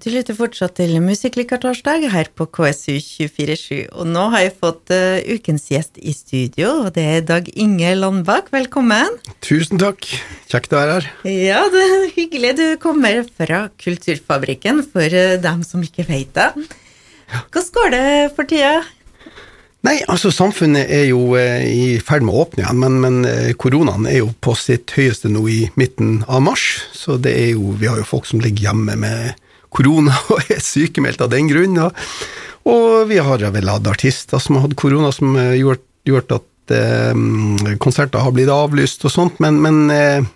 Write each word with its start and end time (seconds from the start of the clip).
Du 0.00 0.06
lytter 0.08 0.32
fortsatt 0.32 0.78
til 0.78 0.94
Musikklikertorsdag 1.04 2.06
her 2.08 2.28
på 2.32 2.46
KSU 2.48 2.94
247, 3.04 3.90
og 3.92 4.06
nå 4.08 4.22
har 4.32 4.46
jeg 4.46 4.52
fått 4.56 4.92
uh, 4.96 5.18
ukens 5.28 5.66
gjest 5.68 5.98
i 6.00 6.14
studio, 6.16 6.70
og 6.86 6.94
det 6.96 7.02
er 7.04 7.26
Dag 7.28 7.50
Inge 7.52 7.90
Landbakk. 7.98 8.48
Velkommen. 8.54 9.18
Tusen 9.44 9.76
takk. 9.82 10.08
Kjekt 10.48 10.72
å 10.72 10.78
være 10.78 10.94
her. 10.94 11.08
Ja, 11.28 11.58
det 11.74 11.82
er 11.84 12.06
hyggelig. 12.14 12.52
Du 12.56 12.64
kommer 12.80 13.26
fra 13.28 13.66
Kulturfabrikken, 13.76 14.80
for 14.88 15.04
uh, 15.04 15.34
dem 15.44 15.60
som 15.68 15.84
ikke 15.84 16.08
vet 16.08 16.32
det. 16.38 16.48
Hvordan 17.52 17.68
går 17.76 17.92
det 17.98 18.08
for 18.38 18.48
tida? 18.48 18.72
Nei, 19.84 19.98
altså 20.08 20.32
samfunnet 20.32 20.88
er 20.96 21.06
jo 21.10 21.36
eh, 21.36 21.66
i 21.68 21.84
ferd 22.04 22.24
med 22.24 22.32
å 22.32 22.46
åpne 22.46 22.64
igjen, 22.64 22.80
men, 22.80 22.98
men 23.04 23.54
koronaen 23.60 24.08
er 24.08 24.22
jo 24.22 24.32
på 24.40 24.56
sitt 24.56 24.96
høyeste 24.96 25.28
nå 25.28 25.44
i 25.48 25.60
midten 25.76 26.22
av 26.24 26.40
mars. 26.48 26.66
Så 26.96 27.20
det 27.20 27.36
er 27.36 27.52
jo, 27.52 27.76
vi 27.76 27.92
har 27.92 28.00
jo 28.00 28.08
folk 28.08 28.28
som 28.32 28.40
ligger 28.40 28.70
hjemme 28.70 28.96
med 29.04 29.46
korona 29.74 30.16
og 30.32 30.50
er 30.52 30.62
sykemeldt 30.64 31.22
av 31.24 31.32
den 31.32 31.50
grunn. 31.50 31.78
Og, 31.80 32.82
vi 33.10 33.20
har 33.22 33.46
vel 33.54 33.72
hatt 33.72 33.88
artister 33.90 34.42
som 34.42 34.58
har 34.58 34.68
hatt 34.68 34.78
korona, 34.78 35.12
som 35.14 35.34
har 35.38 35.56
gjort, 35.58 35.86
gjort 36.08 36.36
at 36.40 36.74
eh, 36.76 37.24
konserter 37.82 38.22
har 38.22 38.36
blitt 38.36 38.52
avlyst 38.52 39.06
og 39.08 39.14
sånt, 39.14 39.40
men, 39.42 39.62
men 39.64 39.82
eh, 39.94 40.28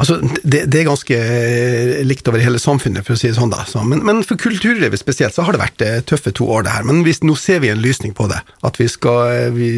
Altså, 0.00 0.16
det, 0.40 0.62
det, 0.72 0.80
er 0.80 0.86
ganske 0.88 1.16
eh, 1.16 1.98
likt 2.06 2.28
over 2.30 2.40
hele 2.40 2.60
samfunnet, 2.62 3.04
for 3.04 3.16
å 3.16 3.20
si 3.20 3.28
det 3.28 3.36
sånn. 3.36 3.52
da. 3.52 3.66
Så, 3.68 3.82
men, 3.84 4.00
men, 4.06 4.22
for 4.24 4.40
kulturlivet 4.40 5.00
spesielt 5.00 5.36
så 5.36 5.44
har 5.44 5.52
det 5.52 5.60
vært 5.60 5.84
eh, 5.84 5.98
tøffe 6.08 6.32
to 6.36 6.46
år, 6.48 6.64
det 6.64 6.72
her. 6.72 6.86
Men 6.88 7.02
hvis, 7.04 7.20
nå 7.26 7.36
ser 7.36 7.60
vi 7.60 7.72
en 7.72 7.82
lysning 7.84 8.14
på 8.16 8.24
det. 8.30 8.38
At 8.64 8.80
vi 8.80 8.88
skal 8.88 9.34
eh, 9.34 9.50
vi, 9.52 9.70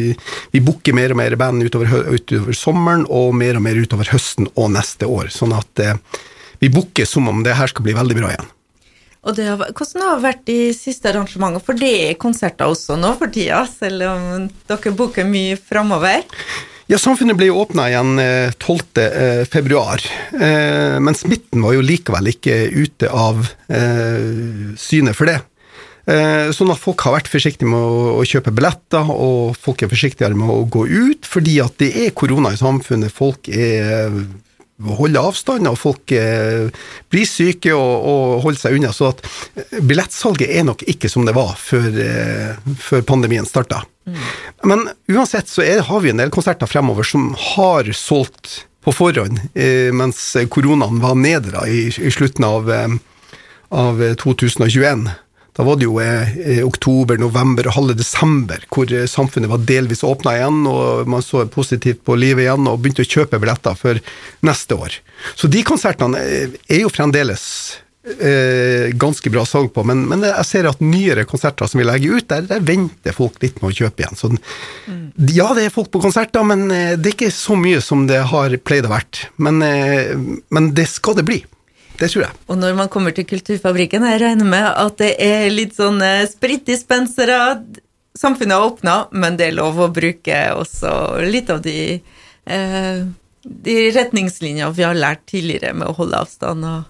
vi 0.55 0.63
booker 0.63 0.95
mer 0.95 1.11
og 1.11 1.19
mer 1.19 1.35
band 1.39 1.65
utover, 1.67 2.13
utover, 2.15 2.55
sommeren, 2.55 3.03
og 3.11 3.35
mer 3.35 3.59
og 3.59 3.65
mer 3.65 3.81
utover 3.83 4.13
høsten 4.13 4.47
og 4.53 4.71
neste 4.77 5.09
år. 5.11 5.33
Sånn 5.33 5.55
at 5.57 5.83
eh, 5.83 5.99
vi 6.63 6.71
booker 6.71 7.07
som 7.09 7.27
om 7.27 7.43
det 7.43 7.57
her 7.59 7.71
skal 7.71 7.83
bli 7.85 7.95
veldig 7.97 8.19
bra 8.21 8.33
igjen. 8.33 8.51
Og 9.23 9.37
det 9.37 9.47
har, 9.47 9.61
hvordan 9.71 10.03
har 10.03 10.17
det 10.17 10.25
vært 10.25 10.43
de 10.49 10.59
siste 10.75 11.07
arrangementene? 11.11 11.63
For 11.63 11.79
det 11.79 11.93
er 12.09 12.19
konserter 12.19 12.71
også 12.71 12.97
nå 12.99 13.13
for 13.19 13.31
tida, 13.31 13.63
selv 13.71 14.03
om 14.09 14.47
dere 14.67 14.95
booker 14.95 15.27
mye 15.27 15.55
framover? 15.59 16.25
Ja, 16.91 16.99
Samfunnet 16.99 17.37
ble 17.39 17.47
jo 17.47 17.61
åpna 17.61 17.87
igjen 17.87 18.17
12.2, 18.59 18.99
eh, 18.99 19.45
eh, 19.47 20.09
eh, 20.35 20.97
men 20.99 21.15
smitten 21.15 21.63
var 21.63 21.77
jo 21.77 21.85
likevel 21.85 22.33
ikke 22.33 22.57
ute 22.75 23.07
av 23.07 23.47
syne 24.79 25.15
for 25.15 25.31
det. 25.31 25.39
Sånn 26.03 26.71
at 26.73 26.81
folk 26.81 26.99
har 27.05 27.13
vært 27.15 27.29
forsiktige 27.31 27.69
med 27.71 27.79
å, 27.79 28.23
kjøpe 28.27 28.51
billetter, 28.51 29.07
og 29.07 29.55
folk 29.55 29.85
er 29.85 29.91
forsiktigere 29.93 30.35
med 30.35 30.51
å 30.51 30.65
gå 30.67 30.83
ut, 30.91 31.23
fordi 31.23 31.61
at 31.63 31.77
det 31.79 31.93
er 32.03 32.11
korona 32.11 32.51
i 32.51 32.59
samfunnet. 32.59 33.15
Folk 33.15 33.47
er 33.47 34.11
holde 34.99 35.21
avstand, 35.21 35.67
og 35.69 35.79
folk 35.79 36.13
eh, 36.15 36.67
blir 37.11 37.29
syke 37.29 37.73
og, 37.75 38.07
og 38.09 38.43
holder 38.45 38.61
seg 38.61 38.77
unna. 38.77 38.91
Så 38.95 39.11
at 39.13 39.23
billettsalget 39.79 40.51
er 40.51 40.67
nok 40.67 40.85
ikke 40.89 41.11
som 41.11 41.27
det 41.27 41.35
var 41.37 41.55
før, 41.59 41.89
eh, 42.03 42.75
før 42.81 43.05
pandemien 43.07 43.47
starta. 43.47 43.83
Mm. 44.03 44.21
Men 44.69 44.85
uansett 45.11 45.51
så 45.51 45.63
er, 45.65 45.83
har 45.87 46.03
vi 46.03 46.11
en 46.13 46.21
del 46.23 46.33
konserter 46.33 46.69
fremover 46.69 47.07
som 47.07 47.31
har 47.55 47.89
solgt 47.97 48.63
på 48.83 48.91
forhånd, 48.91 49.39
eh, 49.55 49.93
mens 49.95 50.19
koronaen 50.51 50.99
var 51.03 51.15
nedra 51.15 51.67
i, 51.71 51.87
i, 51.87 52.11
slutten 52.11 52.47
av, 52.47 52.71
av 53.71 54.03
2021. 54.19 55.07
Da 55.53 55.63
var 55.65 55.77
det 55.77 55.85
jo 55.85 55.99
eh, 56.01 56.63
oktober, 56.65 57.19
november 57.21 57.69
og 57.69 57.75
halve 57.77 57.97
desember 57.97 58.63
hvor 58.73 58.89
eh, 58.89 59.05
samfunnet 59.09 59.51
var 59.51 59.61
delvis 59.69 60.03
åpna 60.07 60.33
igjen, 60.39 60.63
og 60.69 61.09
man 61.09 61.25
så 61.25 61.45
positivt 61.51 62.01
på 62.07 62.17
livet 62.17 62.47
igjen 62.47 62.69
og 62.69 62.81
begynte 62.81 63.05
å 63.05 63.11
kjøpe 63.15 63.41
billetter 63.41 63.77
for 63.77 64.01
neste 64.45 64.77
år. 64.77 64.97
Så 65.37 65.51
de 65.53 65.61
konsertene 65.67 66.21
eh, 66.25 66.59
er 66.73 66.83
jo 66.83 66.93
fremdeles 66.93 67.45
eh, 68.03 68.89
ganske 68.97 69.29
bra 69.29 69.45
salg 69.45 69.73
på, 69.73 69.83
men, 69.87 70.03
men, 70.09 70.25
jeg 70.27 70.47
ser 70.47 70.69
at 70.69 70.81
nyere 70.83 71.27
konserter 71.29 71.69
som 71.69 71.81
vi 71.81 71.87
legger 71.87 72.17
ut, 72.17 72.27
der, 72.29 72.45
der 72.49 72.65
venter 72.65 73.15
folk 73.15 73.39
litt 73.43 73.61
med 73.61 73.71
å 73.71 73.77
kjøpe 73.77 74.03
igjen. 74.03 74.19
Så 74.19 74.31
mm. 74.33 75.05
ja, 75.35 75.49
det 75.55 75.67
er 75.67 75.75
folk 75.75 75.91
på 75.93 76.03
konserter, 76.03 76.45
men 76.47 76.65
eh, 76.73 76.93
det 76.97 77.13
er 77.13 77.17
ikke 77.17 77.33
så 77.35 77.57
mye 77.59 77.81
som 77.83 78.07
det 78.09 78.23
har 78.33 78.57
pleid 78.65 78.89
å 78.89 78.93
vært. 78.93 79.27
Men, 79.37 79.61
eh, 79.65 80.13
men 80.53 80.73
det 80.77 80.89
skal 80.91 81.19
det 81.19 81.27
bli. 81.29 81.43
Det 82.03 82.11
tror 82.11 82.25
jeg. 82.25 82.35
Og 82.51 82.59
når 82.59 82.75
man 82.75 82.91
kommer 82.91 83.15
til 83.15 83.27
Kulturfabrikken, 83.29 84.03
jeg 84.11 84.19
regner 84.19 84.47
med 84.49 84.67
at 84.67 84.99
det 84.99 85.13
er 85.23 85.47
litt 85.53 85.77
sånn 85.77 86.01
eh, 86.03 86.25
spritdispensere. 86.27 87.39
Samfunnet 88.19 88.57
har 88.57 88.67
åpna, 88.67 88.95
men 89.15 89.37
det 89.39 89.49
er 89.49 89.59
lov 89.61 89.79
å 89.79 89.91
bruke 89.93 90.39
også 90.57 91.23
litt 91.23 91.51
av 91.53 91.61
de, 91.63 92.01
eh, 92.43 93.05
de 93.43 93.77
retningslinjene 93.95 94.73
vi 94.75 94.83
har 94.83 94.99
lært 94.99 95.23
tidligere 95.31 95.71
med 95.77 95.93
å 95.93 95.95
holde 96.01 96.25
avstand. 96.25 96.67
og 96.67 96.89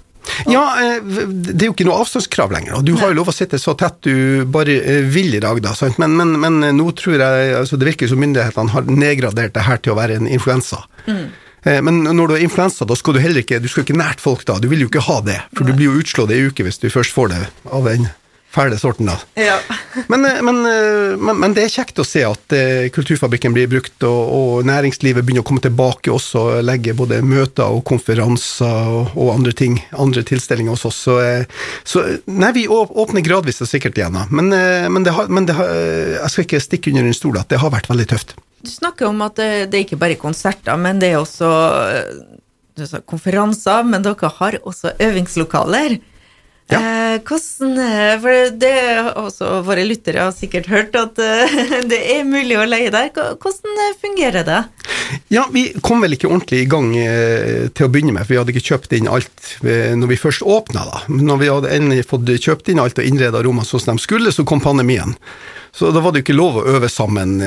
ja, 0.49 0.63
eh, 0.79 1.03
det 1.03 1.61
er 1.61 1.69
jo 1.69 1.75
ikke 1.75 1.85
noe 1.87 2.01
avstandskrav 2.01 2.53
lenger. 2.55 2.79
og 2.79 2.87
Du 2.87 2.95
har 2.97 3.11
jo 3.11 3.19
lov 3.19 3.29
å 3.29 3.35
sitte 3.35 3.59
så 3.61 3.75
tett 3.77 4.01
du 4.07 4.49
bare 4.49 4.79
eh, 4.81 5.05
vil 5.05 5.35
i 5.37 5.43
dag, 5.43 5.61
da. 5.61 5.75
Men, 6.01 6.17
men, 6.17 6.33
men 6.41 6.77
nå 6.79 6.89
tror 6.97 7.21
jeg 7.21 7.53
altså 7.59 7.77
det 7.77 7.91
virker 7.91 8.09
som 8.09 8.21
myndighetene 8.23 8.73
har 8.73 8.89
nedgradert 8.89 9.53
det 9.53 9.67
her 9.67 9.83
til 9.83 9.93
å 9.93 9.99
være 9.99 10.17
en 10.17 10.29
influensa. 10.31 10.81
Mm. 11.05 11.27
Eh, 11.63 11.81
men 11.81 12.03
når 12.03 12.27
du 12.27 12.35
har 12.35 12.43
influensa, 12.43 12.85
da 12.85 12.97
skal 12.99 13.17
du 13.17 13.23
heller 13.23 13.43
ikke 13.43 13.61
du 13.63 13.69
skal 13.71 13.87
ikke 13.87 13.99
nært 13.99 14.23
folk 14.23 14.43
da. 14.47 14.59
Du 14.59 14.69
vil 14.71 14.83
jo 14.83 14.91
ikke 14.91 15.07
ha 15.07 15.21
det, 15.25 15.39
for 15.55 15.67
du 15.67 15.75
blir 15.75 15.91
jo 15.91 16.01
utslått 16.03 16.33
ei 16.35 16.43
uke 16.49 16.65
hvis 16.65 16.81
du 16.81 16.91
først 16.91 17.15
får 17.15 17.33
det 17.33 17.47
av 17.71 17.89
den 17.89 18.09
fæle 18.53 18.77
sorten. 18.77 19.07
da. 19.09 19.15
Ja. 19.39 19.55
men, 20.11 20.27
eh, 20.27 20.41
men, 20.45 20.59
eh, 20.67 21.15
men, 21.17 21.39
men, 21.39 21.55
det 21.55 21.63
er 21.65 21.73
kjekt 21.73 22.01
å 22.03 22.05
se 22.05 22.21
at 22.27 22.53
Kulturfabrikken 22.93 23.55
blir 23.55 23.71
brukt, 23.71 23.95
og, 24.05 24.21
og, 24.35 24.67
næringslivet 24.67 25.25
begynner 25.25 25.45
å 25.45 25.47
komme 25.47 25.63
tilbake 25.63 26.11
også, 26.13 26.43
og 26.43 26.67
legge 26.67 26.93
både 26.97 27.23
møter 27.25 27.65
og 27.65 27.81
konferanser 27.87 28.93
og, 28.93 29.15
og 29.15 29.33
andre 29.33 29.55
ting, 29.57 29.79
andre 29.97 30.25
tilstelninger 30.27 30.75
hos 30.75 30.85
oss. 30.89 31.01
Så, 31.07 31.17
så, 31.87 32.05
nei, 32.29 32.53
vi 32.59 32.67
åpner 32.69 33.25
gradvis 33.25 33.63
og 33.63 33.71
sikkert 33.71 33.97
igjen, 33.97 34.19
da. 34.19 34.27
Men, 34.29 34.51
det 35.07 35.15
har, 35.15 35.31
det 35.33 35.57
har, 35.57 35.75
jeg 36.19 36.33
skal 36.35 36.49
ikke 36.49 36.65
stikke 36.67 36.93
under 36.93 37.09
en 37.09 37.21
stol 37.23 37.39
at 37.41 37.49
det 37.49 37.63
har 37.63 37.73
vært 37.73 37.89
veldig 37.89 38.11
tøft. 38.13 38.37
Du 38.63 38.71
snakker 38.71 39.09
om 39.09 39.21
at 39.25 39.35
det, 39.39 39.51
det 39.71 39.79
er 39.79 39.85
ikke 39.85 39.99
bare 39.99 40.19
konserter, 40.19 40.79
men 40.79 41.01
det 41.01 41.11
er 41.11 41.19
også 41.19 41.51
eh, 41.91 42.97
konferanser. 43.09 43.83
Men 43.83 44.05
dere 44.05 44.31
har 44.39 44.59
også 44.63 44.95
øvingslokaler. 45.03 45.99
Ja. 46.71 46.79
Eh, 46.79 47.21
hvordan 47.27 47.77
eh, 47.77 48.13
For 48.23 48.51
det 48.55 48.71
har 48.71 49.17
også 49.19 49.49
våre 49.67 49.83
lyttere 49.83 50.23
har 50.23 50.31
sikkert 50.35 50.69
hørt 50.71 50.95
at 50.95 51.19
eh, 51.19 51.57
det 51.91 51.99
er 52.15 52.27
mulig 52.27 52.55
å 52.57 52.67
leie 52.67 52.91
der. 52.93 53.11
Hvordan 53.11 53.97
fungerer 54.01 54.47
det? 54.47 54.61
Ja, 55.33 55.43
Vi 55.51 55.67
kom 55.83 56.01
vel 56.05 56.15
ikke 56.15 56.29
ordentlig 56.31 56.63
i 56.63 56.69
gang 56.69 56.93
til 56.93 57.85
å 57.85 57.91
begynne 57.91 58.15
med, 58.15 58.23
for 58.23 58.33
vi 58.33 58.39
hadde 58.39 58.53
ikke 58.53 58.69
kjøpt 58.71 58.95
inn 58.97 59.09
alt 59.11 59.49
når 59.61 60.09
vi 60.09 60.17
først 60.17 60.45
åpna. 60.47 60.85
da. 60.89 61.01
Når 61.11 61.41
vi 61.41 61.51
hadde 61.51 61.73
endelig 61.75 62.07
fått 62.09 62.31
kjøpt 62.31 62.71
inn 62.71 62.81
alt 62.81 62.97
og 62.97 63.05
innreda 63.05 63.43
rommene 63.43 63.67
sånn 63.67 63.83
som 63.83 63.99
de 63.99 64.05
skulle, 64.05 64.33
så 64.33 64.45
kom 64.47 64.63
pandemien. 64.63 65.13
Så 65.73 65.89
da 65.89 66.03
var 66.03 66.13
det 66.13 66.21
jo 66.21 66.27
ikke 66.27 66.37
lov 66.37 66.59
å 66.59 66.67
øve 66.75 66.89
sammen 66.91 67.39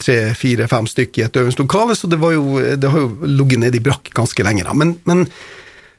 tre, 0.00 0.16
fire, 0.38 0.68
fem 0.72 0.86
stykker 0.88 1.20
i 1.20 1.26
et 1.26 1.36
øvingslokale, 1.36 1.92
så 1.98 2.08
det, 2.08 2.16
var 2.22 2.32
jo, 2.32 2.56
det 2.80 2.88
har 2.88 3.02
jo 3.02 3.28
ligget 3.28 3.60
nede 3.60 3.76
i 3.76 3.84
brakk 3.84 4.08
ganske 4.16 4.46
lenge. 4.46 4.64
da. 4.64 4.72
Men, 4.72 4.94
men 5.04 5.26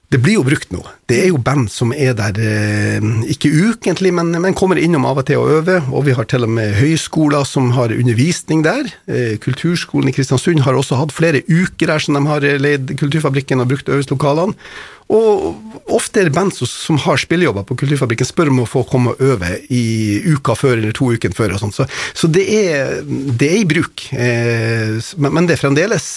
det 0.08 0.22
blir 0.24 0.38
jo 0.38 0.44
brukt 0.48 0.70
nå. 0.72 0.80
Det 1.12 1.18
er 1.20 1.34
jo 1.34 1.40
band 1.44 1.68
som 1.68 1.90
er 1.92 2.14
der, 2.16 2.38
eh, 2.40 3.04
ikke 3.28 3.52
ukentlig, 3.52 4.14
men, 4.16 4.32
men, 4.40 4.54
kommer 4.56 4.80
innom 4.80 5.04
av 5.04 5.20
og 5.20 5.26
til 5.28 5.42
å 5.42 5.50
øve. 5.60 5.82
Og 5.92 6.06
vi 6.08 6.14
har 6.16 6.24
til 6.32 6.46
og 6.48 6.54
med 6.56 6.78
høyskoler 6.80 7.44
som 7.44 7.74
har 7.76 7.92
undervisning 7.92 8.64
der. 8.64 8.88
Eh, 9.12 9.36
kulturskolen 9.44 10.08
i 10.08 10.14
Kristiansund 10.16 10.64
har 10.64 10.80
også 10.80 10.96
hatt 10.96 11.12
flere 11.12 11.44
uker 11.44 11.92
her 11.92 12.00
som 12.00 12.16
de 12.16 12.24
har 12.24 12.40
leid 12.40 12.94
Kulturfabrikken 12.96 13.60
og 13.60 13.68
brukt 13.74 13.92
øvingslokalene. 13.92 14.56
Og 15.12 15.92
ofte 15.92 16.22
er 16.22 16.30
det 16.30 16.36
band 16.36 16.56
som 16.56 17.04
har 17.04 17.20
spillejobber 17.20 17.68
på 17.68 17.76
Kulturfabrikken, 17.84 18.28
spør 18.28 18.54
om 18.54 18.64
å 18.64 18.70
få 18.70 18.86
komme 18.88 19.12
og 19.12 19.20
øve 19.20 19.60
i 19.68 20.24
uka 20.24 20.56
før 20.56 20.80
eller 20.80 20.96
to 20.96 21.12
uker 21.12 21.36
før. 21.36 21.58
og 21.58 21.66
sånn. 21.66 21.76
Så, 21.76 21.88
så 22.16 22.32
det, 22.32 22.48
er, 22.48 23.04
det, 23.04 23.52
er, 23.52 23.60
i 23.60 23.68
bruk. 23.68 24.08
Eh, 24.16 25.04
men 25.20 25.52
det 25.52 25.60
er 25.60 25.64
fremdeles 25.68 26.10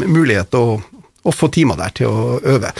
mulighet 0.00 0.56
å, 0.56 0.80
å 0.80 1.32
få 1.32 1.52
timer 1.52 1.76
der 1.84 1.96
til 2.00 2.08
å 2.08 2.40
øve. 2.40 2.72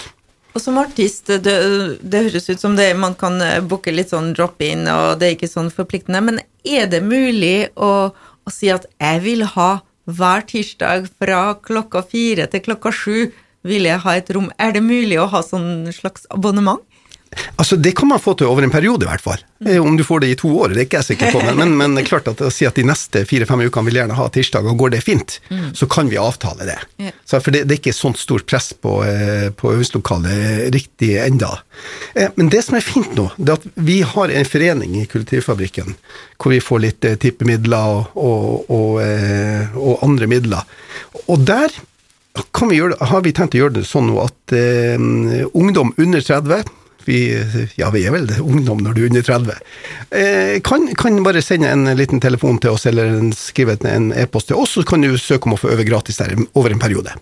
Og 0.54 0.62
som 0.62 0.76
artist, 0.78 1.26
det, 1.26 1.54
det, 1.98 2.20
høres 2.28 2.46
ut 2.46 2.62
som 2.62 2.76
det, 2.78 2.92
man 2.94 3.16
kan 3.18 3.40
eh, 3.42 3.58
booke 3.58 3.90
litt 3.90 4.12
sånn 4.14 4.30
drop-in, 4.36 4.86
og 4.86 5.18
det 5.18 5.26
er 5.26 5.34
ikke 5.34 5.50
sånn 5.50 5.72
forpliktende, 5.74 6.20
men 6.22 6.38
er 6.62 6.86
det 6.92 7.02
mulig 7.02 7.72
å, 7.74 7.90
å, 8.14 8.52
si 8.54 8.70
at 8.70 8.86
jeg 9.02 9.24
vil 9.24 9.42
ha 9.56 9.70
hver 10.06 10.46
tirsdag 10.46 11.08
fra 11.18 11.56
klokka 11.58 12.04
fire 12.06 12.46
til 12.52 12.62
klokka 12.68 12.92
sju 12.94 13.32
vil 13.66 13.88
jeg 13.88 14.02
ha 14.04 14.14
et 14.14 14.30
rom? 14.36 14.50
Er 14.60 14.76
det 14.76 14.84
mulig 14.84 15.18
å 15.18 15.26
ha 15.32 15.40
sånn 15.42 15.88
slags 15.96 16.28
abonnement? 16.30 16.84
Altså, 17.56 17.76
Det 17.76 17.92
kan 17.96 18.08
man 18.08 18.20
få 18.20 18.34
til 18.34 18.46
over 18.46 18.62
en 18.62 18.72
periode, 18.72 19.06
i 19.06 19.08
hvert 19.08 19.22
fall. 19.22 19.42
Eh, 19.66 19.82
om 19.82 19.96
du 19.96 20.04
får 20.04 20.20
det 20.20 20.30
i 20.32 20.36
to 20.38 20.50
år, 20.58 20.74
det 20.74 20.82
er 20.82 20.86
ikke 20.88 21.00
jeg 21.00 21.08
sikker 21.12 21.32
på. 21.34 21.42
Men, 21.56 21.76
men, 21.78 21.96
er 22.00 22.06
klart 22.06 22.28
at 22.30 22.42
å 22.44 22.50
si 22.52 22.66
at 22.68 22.76
de 22.78 22.84
neste 22.86 23.24
fire-fem 23.28 23.64
ukene 23.66 23.88
vil 23.88 24.00
gjerne 24.00 24.18
ha 24.18 24.26
tirsdag, 24.32 24.66
og 24.70 24.78
går 24.82 24.94
det 24.96 25.02
fint, 25.04 25.38
mm. 25.50 25.70
så 25.78 25.88
kan 25.90 26.10
vi 26.12 26.20
avtale 26.20 26.68
det. 26.68 26.78
Yeah. 27.00 27.16
Så, 27.24 27.40
for 27.40 27.54
det, 27.54 27.64
det, 27.68 27.78
er 27.78 27.82
ikke 27.82 27.96
sånt 27.96 28.20
stort 28.20 28.46
press 28.50 28.72
på, 28.74 28.98
eh, 29.06 29.48
på 29.54 29.72
øvingslokalet 29.72 30.68
riktig 30.74 31.14
enda. 31.22 31.56
Eh, 32.14 32.30
men 32.36 32.52
det 32.52 32.64
som 32.66 32.78
er 32.78 32.86
fint 32.86 33.14
nå, 33.18 33.30
det 33.38 33.54
er 33.54 33.62
at 33.62 33.80
vi 33.88 34.00
har 34.14 34.34
en 34.34 34.48
forening 34.48 34.98
i 35.00 35.08
Kulturfabrikken 35.10 35.96
hvor 36.38 36.52
vi 36.52 36.60
får 36.60 36.80
litt 36.82 37.06
tippemidler 37.22 37.94
og, 37.94 38.14
og, 38.20 38.70
og, 38.74 38.98
og 39.78 40.02
andre 40.04 40.28
midler. 40.28 40.66
Og 41.30 41.44
der 41.46 41.72
vi 42.34 42.78
gjøre, 42.78 42.98
har 42.98 43.22
vi 43.22 43.32
tenkt 43.34 43.54
å 43.54 43.62
gjøre 43.62 43.78
det 43.78 43.84
sånn 43.86 44.10
at 44.18 44.54
eh, 44.56 44.98
ungdom 45.54 45.92
under 46.00 46.24
30 46.24 46.64
vi, 47.08 47.18
ja, 47.78 47.90
vi 47.94 48.04
er 48.06 48.14
vel 48.14 48.30
ungdom 48.40 48.82
når 48.84 48.96
du 48.96 49.02
er 49.02 49.10
under 49.10 49.26
30, 49.26 49.60
eh, 50.10 50.56
kan, 50.64 50.88
kan, 50.98 51.22
bare 51.26 51.42
sende 51.44 51.70
en 51.72 51.86
liten 51.98 52.22
telefon 52.22 52.58
til 52.62 52.74
oss 52.76 52.86
eller 52.90 53.20
skrive 53.36 53.78
en 53.90 54.12
e-post 54.12 54.50
til 54.50 54.60
oss, 54.60 54.76
så 54.78 54.86
kan 54.86 55.04
du 55.04 55.14
søke 55.18 55.48
om 55.48 55.56
å 55.56 55.60
få 55.60 55.72
øve 55.74 55.86
gratis 55.88 56.20
der 56.22 56.36
over 56.54 56.74
en 56.74 56.82
periode. 56.82 57.14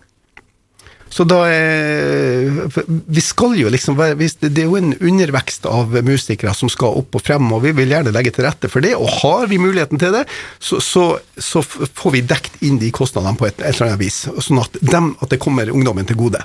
Så 1.13 1.27
da 1.29 1.43
er 1.45 2.49
Vi 3.13 3.21
skal 3.21 3.57
jo 3.61 3.71
liksom 3.73 3.99
være 3.99 4.17
Det 4.17 4.63
er 4.63 4.69
jo 4.69 4.79
en 4.79 4.95
undervekst 4.97 5.67
av 5.69 5.93
musikere 6.07 6.55
som 6.57 6.71
skal 6.73 6.97
opp 7.03 7.19
og 7.19 7.25
frem, 7.25 7.53
og 7.53 7.63
vi 7.67 7.75
vil 7.77 7.93
gjerne 7.93 8.15
legge 8.15 8.33
til 8.33 8.47
rette 8.47 8.71
for 8.73 8.85
det. 8.85 8.95
Og 8.97 9.11
har 9.21 9.47
vi 9.51 9.61
muligheten 9.61 10.01
til 10.01 10.15
det, 10.15 10.25
så, 10.59 10.81
så, 10.81 11.05
så 11.37 11.63
får 11.63 12.17
vi 12.17 12.25
dekt 12.25 12.57
inn 12.65 12.81
de 12.81 12.91
kostnadene 12.95 13.37
på 13.37 13.51
et, 13.51 13.61
et 13.61 13.75
eller 13.75 13.93
annet 13.93 14.05
vis, 14.05 14.25
sånn 14.41 14.63
at, 14.63 14.81
dem, 14.81 15.13
at 15.21 15.33
det 15.33 15.41
kommer 15.43 15.71
ungdommen 15.73 16.09
til 16.09 16.19
gode. 16.21 16.43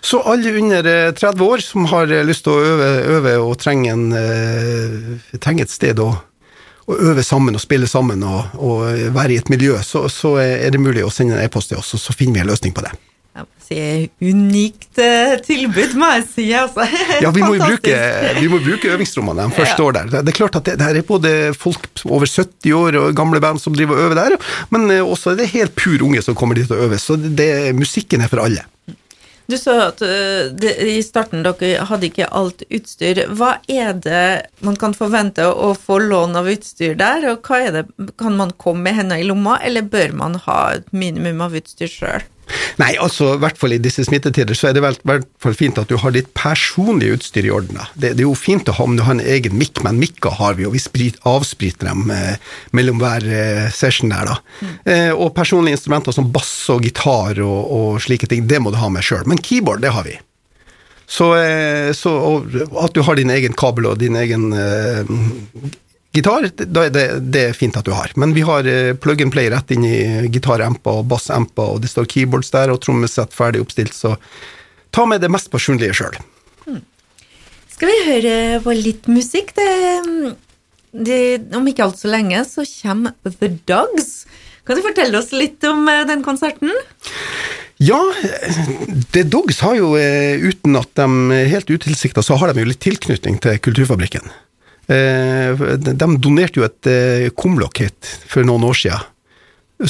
Så 0.00 0.20
alle 0.22 0.52
under 0.58 1.12
30 1.12 1.40
eh, 1.40 1.46
år 1.46 1.64
som 1.64 1.86
har 1.90 2.12
eh, 2.12 2.24
lyst 2.26 2.46
til 2.46 2.54
å 2.54 2.62
øve, 2.62 2.90
øve 3.16 3.34
og 3.42 3.56
trenger, 3.62 3.96
en, 3.96 4.12
uh, 4.12 5.36
trenger, 5.40 5.66
et 5.66 5.72
sted 5.72 6.00
å, 6.02 6.12
å, 6.86 7.00
øve 7.10 7.24
sammen 7.26 7.56
og 7.56 7.64
spille 7.64 7.88
sammen 7.90 8.22
og, 8.26 8.54
og 8.60 8.86
være 9.16 9.34
i 9.34 9.40
et 9.40 9.50
miljø, 9.52 9.78
så, 9.82 10.06
så, 10.12 10.36
er 10.42 10.70
det 10.74 10.82
mulig 10.82 11.04
å 11.06 11.12
sende 11.12 11.38
en 11.38 11.44
e-post 11.44 11.72
til 11.72 11.82
oss, 11.82 11.94
og 11.96 12.02
så 12.02 12.16
finner 12.16 12.40
vi 12.40 12.46
en 12.46 12.54
løsning 12.54 12.76
på 12.76 12.86
det. 12.86 12.94
Si, 13.66 13.76
unikt 14.22 15.00
tilbud, 15.44 15.96
må 15.98 16.06
jeg 16.14 16.22
si. 16.30 16.44
Altså. 16.54 16.86
Ja, 17.24 17.32
vi 17.34 17.42
må 17.42 17.56
bruke, 17.58 17.96
vi 18.38 18.46
må 18.48 18.60
bruke 18.62 18.92
øvingsrommene 18.94 19.48
de 19.50 19.56
første 19.56 19.82
ja. 19.82 19.88
år 19.88 19.96
der. 19.96 20.12
Det 20.14 20.32
er 20.32 20.38
klart 20.38 20.58
at 20.60 20.68
det, 20.70 20.76
det, 20.78 21.02
er 21.02 21.08
både 21.08 21.32
folk 21.58 21.88
over 22.06 22.30
70 22.30 22.76
år 22.78 23.00
og 23.00 23.18
gamle 23.18 23.42
band 23.42 23.60
som 23.60 23.74
driver 23.74 23.98
og 23.98 24.06
øver 24.06 24.20
der, 24.20 24.38
men 24.70 24.86
også 25.02 25.34
er 25.34 25.42
det 25.42 25.50
helt 25.56 25.74
pur 25.76 26.06
unge 26.06 26.22
som 26.22 26.38
kommer 26.38 26.56
dit 26.56 26.70
og 26.70 26.86
øver. 26.86 27.02
Så 27.02 27.18
det, 27.18 27.74
musikken 27.76 28.22
er 28.22 28.30
for 28.30 28.44
alle. 28.46 28.64
Du 29.46 29.54
sa 29.58 29.76
at 29.88 30.02
uh, 30.02 30.50
i 30.82 30.98
starten 31.06 31.44
dere 31.46 31.86
hadde 31.86 32.08
ikke 32.08 32.26
alt 32.34 32.64
utstyr. 32.66 33.22
Hva 33.38 33.56
er 33.70 33.92
det 34.02 34.26
man 34.66 34.78
kan 34.80 34.94
forvente 34.96 35.46
å 35.46 35.72
få 35.78 36.00
lån 36.02 36.38
av 36.40 36.50
utstyr 36.50 36.96
der, 36.98 37.28
og 37.30 37.46
hva 37.46 37.60
er 37.62 37.76
det, 37.78 37.84
kan 38.18 38.38
man 38.38 38.54
komme 38.58 38.88
med 38.88 38.98
hendene 38.98 39.22
i 39.22 39.28
lomma, 39.28 39.60
eller 39.62 39.86
bør 39.86 40.16
man 40.18 40.40
ha 40.48 40.60
et 40.78 40.90
minimum 40.90 41.44
av 41.46 41.54
utstyr 41.58 41.90
sjøl? 41.90 42.26
Nei, 42.80 42.92
altså 43.02 43.32
i 43.34 43.40
hvert 43.42 43.58
fall 43.58 43.74
i 43.74 43.80
disse 43.82 44.04
smittetider 44.06 44.56
så 44.56 44.68
er 44.68 44.76
det 44.76 44.82
i 44.82 44.86
hvert 44.86 45.26
fall 45.42 45.56
fint 45.58 45.78
at 45.80 45.90
du 45.90 45.96
har 46.00 46.14
ditt 46.14 46.28
personlige 46.38 47.18
utstyr 47.18 47.48
i 47.48 47.52
orden. 47.54 47.80
Det, 47.94 48.12
det, 48.12 48.22
er 48.22 48.28
jo 48.28 48.36
fint 48.38 48.68
å 48.70 48.76
ha 48.76 48.86
om 48.86 48.96
du 48.98 49.04
har 49.06 49.16
en 49.16 49.24
egen 49.24 49.56
mikk, 49.58 49.82
men 49.86 50.00
mikker 50.00 50.36
har 50.38 50.58
vi, 50.58 50.66
og 50.68 50.76
vi 50.76 50.82
sprit, 50.82 51.18
avspriter 51.26 51.90
dem 51.90 52.12
eh, 52.14 52.36
mellom 52.76 53.02
hver 53.02 53.26
eh, 53.26 53.64
session 53.74 54.14
der, 54.14 54.30
da. 54.30 54.38
Mm. 54.60 54.76
Eh, 54.94 55.10
og 55.14 55.34
personlige 55.36 55.78
instrumenter 55.78 56.14
som 56.14 56.30
bass 56.32 56.54
og 56.72 56.86
gitar 56.86 57.42
og, 57.44 57.58
og 57.78 58.00
slike 58.04 58.30
ting, 58.30 58.46
det 58.50 58.62
må 58.62 58.72
du 58.74 58.80
ha 58.80 58.92
med 58.92 59.06
sjøl. 59.06 59.26
Men 59.28 59.42
keyboard, 59.42 59.82
det 59.84 59.94
har 59.96 60.06
vi. 60.06 60.18
Så, 61.06 61.36
eh, 61.38 61.92
så 61.94 62.12
at 62.82 62.94
du 62.94 63.02
har 63.06 63.18
din 63.18 63.30
egen 63.30 63.54
kabel 63.54 63.86
og 63.92 63.98
din 64.02 64.16
egen 64.18 64.50
eh, 64.52 65.06
Gitar, 66.16 66.46
det, 66.56 67.02
det, 67.20 67.40
er 67.42 67.56
fint 67.56 67.76
at 67.76 67.84
du 67.84 67.92
har, 67.92 68.12
men 68.16 68.32
vi 68.32 68.40
har 68.46 68.64
eh, 68.64 68.94
plug 68.96 69.20
and 69.20 69.34
play 69.34 69.50
rett 69.52 69.72
inn 69.74 69.84
i 69.84 69.96
gitaramper 70.32 71.02
og 71.02 71.10
bassamper, 71.10 71.74
og 71.74 71.82
det 71.84 71.90
står 71.92 72.08
keyboards 72.08 72.54
der 72.54 72.72
og 72.72 72.80
trommesett 72.84 73.36
ferdig 73.36 73.60
oppstilt, 73.60 73.92
så 73.92 74.14
ta 74.96 75.04
med 75.04 75.20
det 75.20 75.28
mest 75.34 75.50
personlige 75.52 75.98
sjøl. 75.98 76.16
Hmm. 76.64 76.80
Skal 77.74 77.92
vi 77.92 77.98
høre 78.06 78.36
på 78.64 78.76
litt 78.78 79.10
musikk? 79.12 79.52
Det, 79.58 79.68
det, 80.96 81.20
om 81.58 81.68
ikke 81.68 81.84
altfor 81.90 82.14
lenge 82.14 82.40
så 82.48 82.64
kommer 82.64 83.12
The 83.26 83.52
Dogs. 83.68 84.24
Kan 84.64 84.80
du 84.80 84.86
fortelle 84.86 85.20
oss 85.20 85.34
litt 85.36 85.68
om 85.68 85.84
eh, 85.92 86.06
den 86.08 86.24
konserten? 86.24 86.72
Ja, 87.76 88.00
The 89.12 89.26
Dogs 89.28 89.60
har 89.60 89.76
jo, 89.76 89.92
eh, 90.00 90.40
uten 90.40 90.80
at 90.80 90.96
de 90.96 91.44
helt 91.52 91.68
utilsikta, 91.68 92.24
så 92.24 92.40
har 92.40 92.56
de 92.56 92.64
jo 92.64 92.72
litt 92.72 92.80
tilknytning 92.88 93.36
til 93.44 93.60
Kulturfabrikken. 93.60 94.32
Eh, 94.86 95.76
de 95.78 96.08
donerte 96.22 96.60
jo 96.60 96.66
et 96.66 96.88
eh, 96.90 97.28
kumlokk 97.34 97.82
hit 97.82 98.10
for 98.30 98.46
noen 98.46 98.66
år 98.68 98.76
siden. 98.78 99.06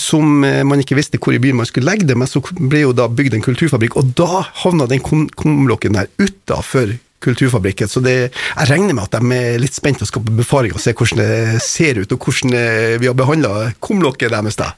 Som 0.00 0.44
eh, 0.46 0.62
man 0.66 0.80
ikke 0.82 0.96
visste 0.98 1.20
hvor 1.20 1.36
i 1.36 1.40
byen 1.42 1.58
man 1.60 1.68
skulle 1.68 1.90
legge 1.90 2.08
det, 2.08 2.16
men 2.18 2.30
så 2.30 2.40
ble 2.56 2.86
jo 2.86 2.94
da 2.96 3.08
bygd 3.12 3.36
en 3.36 3.44
kulturfabrikk, 3.44 3.98
og 4.00 4.14
da 4.18 4.46
havna 4.62 4.88
den 4.90 5.04
kumlokken 5.04 5.98
der 5.98 6.08
utafor 6.16 6.96
kulturfabrikken. 7.24 7.90
Så 7.90 8.00
det, 8.04 8.16
jeg 8.30 8.70
regner 8.70 8.96
med 8.96 9.06
at 9.06 9.18
de 9.20 9.36
er 9.36 9.60
litt 9.60 9.76
spent 9.76 10.02
og 10.04 10.08
skal 10.08 10.24
på 10.24 10.36
befaring 10.40 10.74
og 10.76 10.82
se 10.82 10.94
hvordan 10.96 11.22
det 11.22 11.62
ser 11.64 12.00
ut, 12.00 12.12
og 12.12 12.28
hvordan 12.28 13.00
vi 13.00 13.08
har 13.08 13.16
behandla 13.16 13.72
kumlokket 13.84 14.32
deres. 14.32 14.60
da. 14.60 14.72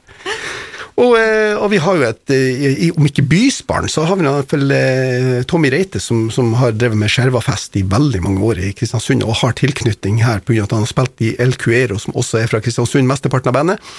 Og, 0.99 1.13
eh, 1.15 1.55
og, 1.55 1.69
vi 1.71 1.79
har 1.79 1.95
jo 1.95 2.07
et, 2.09 2.31
eh, 2.33 2.89
om 2.91 3.05
ikke 3.07 3.23
bysbarn, 3.29 3.87
så 3.91 4.03
har 4.07 4.17
vi 4.19 4.25
i 4.25 4.31
hvert 4.31 4.51
fall 4.51 4.73
eh, 4.75 5.37
Tommy 5.47 5.71
Reite, 5.71 6.01
som, 6.03 6.25
som 6.33 6.51
har 6.59 6.75
drevet 6.75 6.99
med 6.99 7.11
skjervafest 7.13 7.77
i 7.79 7.85
veldig 7.87 8.19
mange 8.25 8.43
år 8.43 8.59
i 8.67 8.73
Kristiansund, 8.75 9.23
og 9.23 9.39
har 9.39 9.55
tilknytning 9.59 10.19
her 10.25 10.43
pga. 10.43 10.65
at 10.65 10.75
han 10.75 10.83
har 10.83 10.91
spilt 10.91 11.23
i 11.23 11.35
El 11.39 11.55
Cuero, 11.55 11.99
som 12.03 12.17
også 12.19 12.41
er 12.41 12.51
fra 12.51 12.59
Kristiansund, 12.63 13.07
mesteparten 13.07 13.53
av 13.53 13.55
bandet. 13.61 13.95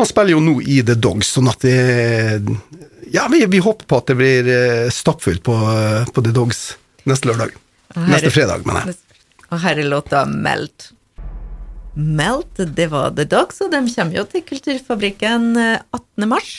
Han 0.00 0.08
spiller 0.08 0.34
jo 0.34 0.42
nå 0.42 0.56
i 0.64 0.80
The 0.82 0.96
Dogs, 0.98 1.30
sånn 1.36 1.50
at 1.52 1.62
det 1.62 2.40
Ja, 3.12 3.26
vi, 3.28 3.44
vi 3.44 3.60
håper 3.60 3.84
på 3.86 3.98
at 4.00 4.08
det 4.08 4.16
blir 4.16 4.46
stappfullt 4.90 5.42
på, 5.44 5.54
på 6.10 6.24
The 6.24 6.32
Dogs 6.32 6.62
neste 7.06 7.28
lørdag. 7.28 7.52
Neste 8.08 8.32
fredag, 8.32 8.64
mener 8.66 8.88
jeg. 8.88 8.98
Og 9.52 9.60
her 9.60 9.76
er 9.76 9.90
låta 9.90 10.24
'Melt'. 11.96 12.74
Det 12.74 12.86
var 12.92 13.10
The 13.16 13.24
Dogs, 13.24 13.60
og 13.60 13.72
de 13.72 13.82
kommer 13.94 14.16
jo 14.16 14.24
til 14.24 14.44
Kulturfabrikken 14.46 15.56
18. 15.56 16.22
Eh, 16.22 16.28
mars. 16.28 16.52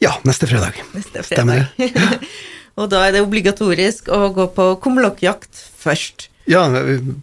Ja, 0.00 0.16
neste 0.24 0.48
fredag. 0.48 0.80
Neste 0.94 1.22
fredag. 1.22 1.34
Stemmer 1.36 1.66
det. 1.76 2.28
og 2.80 2.90
da 2.90 3.04
er 3.06 3.14
det 3.14 3.24
obligatorisk 3.24 4.08
å 4.08 4.30
gå 4.34 4.48
på 4.56 4.72
kumlokkjakt 4.82 5.60
først. 5.82 6.30
Ja, 6.50 6.64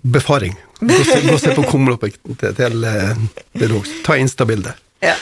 befaring. 0.04 0.56
Gå 0.80 0.94
og 1.34 1.42
se 1.42 1.56
på 1.58 1.66
kumlokken 1.66 2.38
til, 2.38 2.54
til 2.56 2.86
uh, 2.86 3.18
The 3.58 3.68
Dogs. 3.72 3.90
Ta 4.06 4.16
Insta-bilde. 4.22 4.76
Ja. 5.02 5.18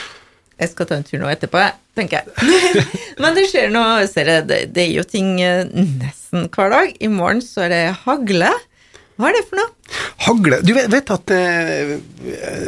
Jeg 0.56 0.72
skal 0.72 0.88
ta 0.88 0.96
en 0.96 1.04
tur 1.04 1.20
nå 1.20 1.28
etterpå, 1.28 1.62
tenker 1.98 2.22
jeg. 2.24 2.84
Men 3.24 3.36
det 3.36 3.50
skjer 3.52 3.74
noe, 3.74 4.06
ser 4.08 4.30
jeg, 4.32 4.46
det, 4.48 4.60
det 4.76 4.86
er 4.86 4.94
jo 4.94 5.04
ting 5.08 5.34
eh, 5.44 5.66
nesten 5.68 6.48
hver 6.48 6.72
dag. 6.72 6.94
I 6.96 7.10
morgen 7.12 7.42
så 7.44 7.66
er 7.66 7.74
det 7.74 7.82
hagle. 8.06 8.54
Hva 9.20 9.32
er 9.32 9.36
det 9.36 9.44
for 9.50 9.60
noe? 9.60 9.72
Hagle 10.26 10.60
Du 10.66 10.74
vet, 10.74 10.90
vet 10.90 11.12
at 11.14 11.32
eh, 11.34 11.96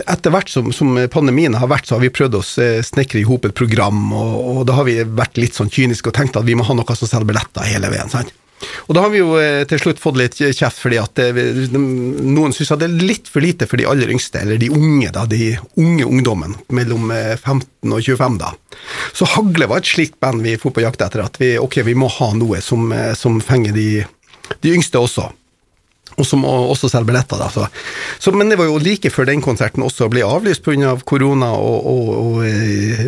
etter 0.06 0.34
hvert 0.34 0.52
som, 0.52 0.72
som, 0.76 0.94
pandemien 1.12 1.56
har 1.58 1.70
vært, 1.72 1.88
så 1.90 1.98
har 1.98 2.04
vi 2.06 2.14
prøvd 2.14 2.38
å 2.38 2.44
snekre 2.86 3.22
i 3.22 3.28
hop 3.28 3.48
et 3.48 3.56
program, 3.58 4.12
og, 4.14 4.34
og, 4.38 4.60
da 4.70 4.78
har 4.78 4.86
vi 4.88 5.00
vært 5.02 5.40
litt 5.42 5.58
sånn 5.58 5.72
kyniske 5.74 6.12
og 6.12 6.18
tenkt 6.18 6.38
at 6.38 6.46
vi 6.48 6.58
må 6.58 6.68
ha 6.68 6.76
noe 6.78 6.98
som 6.98 7.10
selger 7.10 7.32
billetter 7.32 7.66
hele 7.66 7.90
veien. 7.94 8.12
sant? 8.12 8.34
Og 8.88 8.96
da 8.98 9.04
har 9.04 9.12
vi 9.14 9.22
jo 9.22 9.36
eh, 9.42 9.64
til 9.70 9.82
slutt 9.82 10.02
fått 10.02 10.18
litt 10.18 10.38
kjeft 10.38 10.80
fordi 10.82 11.00
at 11.02 11.22
eh, 11.22 11.40
noen 11.74 12.54
syns 12.56 12.74
at 12.74 12.82
det 12.82 12.90
er 12.90 13.10
litt 13.10 13.30
for 13.30 13.46
lite 13.46 13.68
for 13.70 13.82
de 13.82 13.88
aller 13.90 14.14
yngste, 14.14 14.42
eller 14.44 14.62
de 14.62 14.70
unge, 14.74 15.10
da, 15.14 15.26
de 15.30 15.56
unge 15.82 16.06
ungdommen 16.06 16.54
mellom 16.74 17.10
15 17.10 17.66
og 17.90 18.06
25, 18.06 18.38
da. 18.42 18.54
Så 19.18 19.30
Hagle 19.34 19.70
var 19.70 19.82
et 19.82 19.90
slikt 19.90 20.20
band 20.22 20.46
vi 20.46 20.58
for 20.62 20.76
på 20.76 20.86
jakt 20.86 21.02
etter, 21.06 21.26
at 21.26 21.42
vi, 21.42 21.56
ok, 21.62 21.82
vi 21.90 21.98
må 21.98 22.10
ha 22.20 22.32
noe 22.38 22.62
som, 22.62 22.94
som 23.18 23.42
fenger 23.42 23.74
de, 23.78 23.90
de 24.62 24.78
yngste 24.78 25.02
også 25.02 25.32
og 26.18 26.26
som 26.26 26.46
også 26.48 26.90
selger 26.90 27.12
billetter. 27.12 27.38
Da. 27.38 27.50
Så, 27.54 27.68
så, 28.20 28.34
men 28.34 28.50
det 28.50 28.58
var 28.58 28.70
jo 28.70 28.80
like 28.82 29.12
før 29.14 29.30
den 29.30 29.44
konserten 29.46 29.86
også 29.86 30.10
ble 30.12 30.26
avlyst 30.26 30.66
pga. 30.66 30.76
Av 30.88 31.02
korona 31.10 31.50
og, 31.58 31.88
og, 31.90 32.10
og 32.16 32.36
eh, 32.48 33.08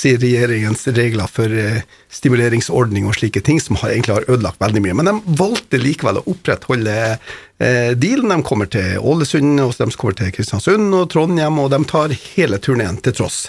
si, 0.00 0.14
regjeringens 0.16 0.86
regler 0.96 1.30
for 1.30 1.52
eh, 1.52 1.82
stimuleringsordning 2.12 3.06
og 3.08 3.16
slike 3.18 3.42
ting, 3.44 3.60
som 3.62 3.78
har, 3.80 3.92
egentlig 3.92 4.16
har 4.16 4.28
ødelagt 4.28 4.60
veldig 4.62 4.82
mye. 4.84 4.96
Men 4.98 5.10
de 5.10 5.36
valgte 5.38 5.80
likevel 5.80 6.20
å 6.20 6.24
opprettholde 6.32 6.96
eh, 7.12 7.92
dealen. 8.00 8.32
De 8.32 8.48
kommer 8.48 8.70
til 8.72 8.98
Ålesund, 8.98 9.60
og 9.62 9.76
de 9.78 9.88
kommer 9.96 10.18
til 10.18 10.32
Kristiansund 10.34 10.98
og 10.98 11.08
Trondheim, 11.12 11.60
og 11.62 11.70
de 11.72 11.82
tar 11.88 12.16
hele 12.34 12.60
turneen 12.62 13.00
til 13.04 13.16
tross. 13.20 13.46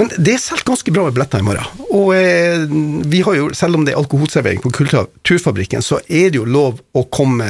Men 0.00 0.10
det 0.16 0.36
er 0.36 0.42
solgt 0.42 0.68
ganske 0.68 0.92
bra 0.94 1.06
med 1.06 1.16
billetter 1.16 1.42
i 1.42 1.46
morgen. 1.46 1.88
Og 1.88 2.12
eh, 2.16 2.68
vi 3.08 3.24
har 3.26 3.40
jo, 3.40 3.48
selv 3.56 3.78
om 3.78 3.86
det 3.86 3.94
er 3.94 4.02
alkoholservering 4.02 4.62
på 4.64 4.72
Kulturfabrikken, 4.80 5.84
så 5.84 6.02
er 6.06 6.32
det 6.32 6.40
jo 6.40 6.48
lov 6.48 6.82
å 6.96 7.04
komme 7.12 7.48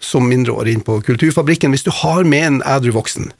som 0.00 0.26
mindreårig 0.28 0.74
inn 0.74 0.84
på 0.84 0.98
Kulturfabrikken 1.04 1.74
hvis 1.74 1.84
du 1.86 1.92
har 1.94 2.24
med 2.28 2.46
en 2.46 2.58
ædru 2.66 2.94
voksen. 2.96 3.30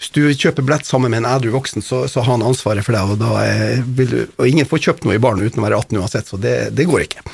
Hvis 0.00 0.10
du 0.16 0.22
kjøper 0.32 0.64
billett 0.64 0.88
sammen 0.88 1.12
med 1.12 1.22
en 1.22 1.30
ædru 1.30 1.52
voksen, 1.54 1.84
så, 1.84 2.06
så, 2.08 2.24
har 2.24 2.32
han 2.32 2.46
ansvaret 2.46 2.86
for 2.86 2.96
deg, 2.96 3.14
og, 3.14 3.20
da 3.20 3.84
vil 3.98 4.12
du, 4.12 4.18
og 4.36 4.48
ingen 4.48 4.68
får 4.68 4.84
kjøpt 4.88 5.06
noe 5.06 5.18
i 5.18 5.22
baren 5.22 5.44
uten 5.44 5.62
å 5.62 5.66
være 5.68 5.80
18 5.84 6.02
uansett, 6.02 6.32
så 6.32 6.40
det, 6.40 6.56
det 6.76 6.88
går 6.88 7.06
ikke. 7.06 7.24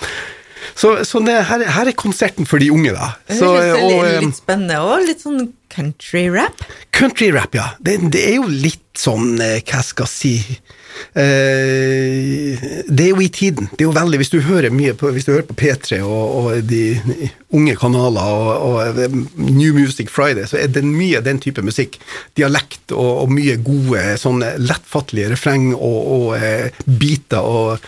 Så, 0.74 1.04
så 1.04 1.20
det, 1.20 1.34
her, 1.48 1.64
her, 1.68 1.90
er 1.90 1.96
konserten 1.98 2.48
for 2.48 2.62
de 2.62 2.70
unge, 2.72 2.94
da. 2.96 3.12
Så, 3.28 3.50
og, 3.50 3.96
litt 4.06 4.28
litt 4.28 4.38
spennende 4.38 4.78
òg. 4.80 5.06
Litt 5.08 5.24
sånn 5.24 5.50
country-rap? 5.72 6.64
Country-rap, 6.96 7.58
ja. 7.58 7.72
Det, 7.82 7.98
det, 8.12 8.22
er 8.30 8.38
jo 8.40 8.48
litt 8.48 8.86
sånn, 8.98 9.34
eh, 9.42 9.58
hva 9.68 9.82
skal 9.84 10.08
jeg 10.08 10.14
si 10.14 10.34
Det 11.14 13.04
er 13.04 13.10
jo 13.10 13.20
i 13.20 13.28
tiden. 13.32 13.68
Det 13.72 13.84
er 13.84 13.88
jo 13.90 13.96
veldig, 13.96 14.18
Hvis 14.22 14.32
du 14.32 14.40
hører 14.40 14.70
mye 14.74 14.94
på, 14.96 15.10
hvis 15.12 15.26
du 15.28 15.32
hører 15.32 15.48
på 15.48 15.58
P3 15.58 16.00
og, 16.00 16.24
og 16.38 16.68
de 16.68 17.00
unge 17.52 17.76
kanaler 17.76 18.20
og, 18.22 18.50
og, 18.70 18.98
eh, 18.98 19.16
New 19.36 19.74
Music 19.76 20.10
Friday, 20.10 20.46
så 20.48 20.56
er 20.60 20.72
det 20.72 20.84
mye 20.84 21.20
den 21.24 21.40
type 21.40 21.62
musikk. 21.62 21.98
Dialekt 22.38 22.92
og, 22.92 23.24
og 23.24 23.32
mye 23.32 23.56
gode, 23.60 24.16
sånne 24.20 24.54
lettfattelige 24.62 25.32
refreng 25.34 25.72
og, 25.74 26.00
og 26.16 26.86
biter 26.86 27.42
og 27.42 27.78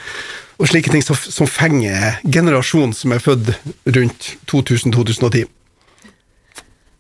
slike 0.69 0.93
ting 0.93 1.03
som, 1.03 1.17
som 1.19 1.49
fenger 1.51 2.21
generasjonen 2.25 2.95
som 2.97 3.13
er 3.15 3.23
født 3.23 3.53
rundt 3.97 4.35
2000-2010. 4.51 5.45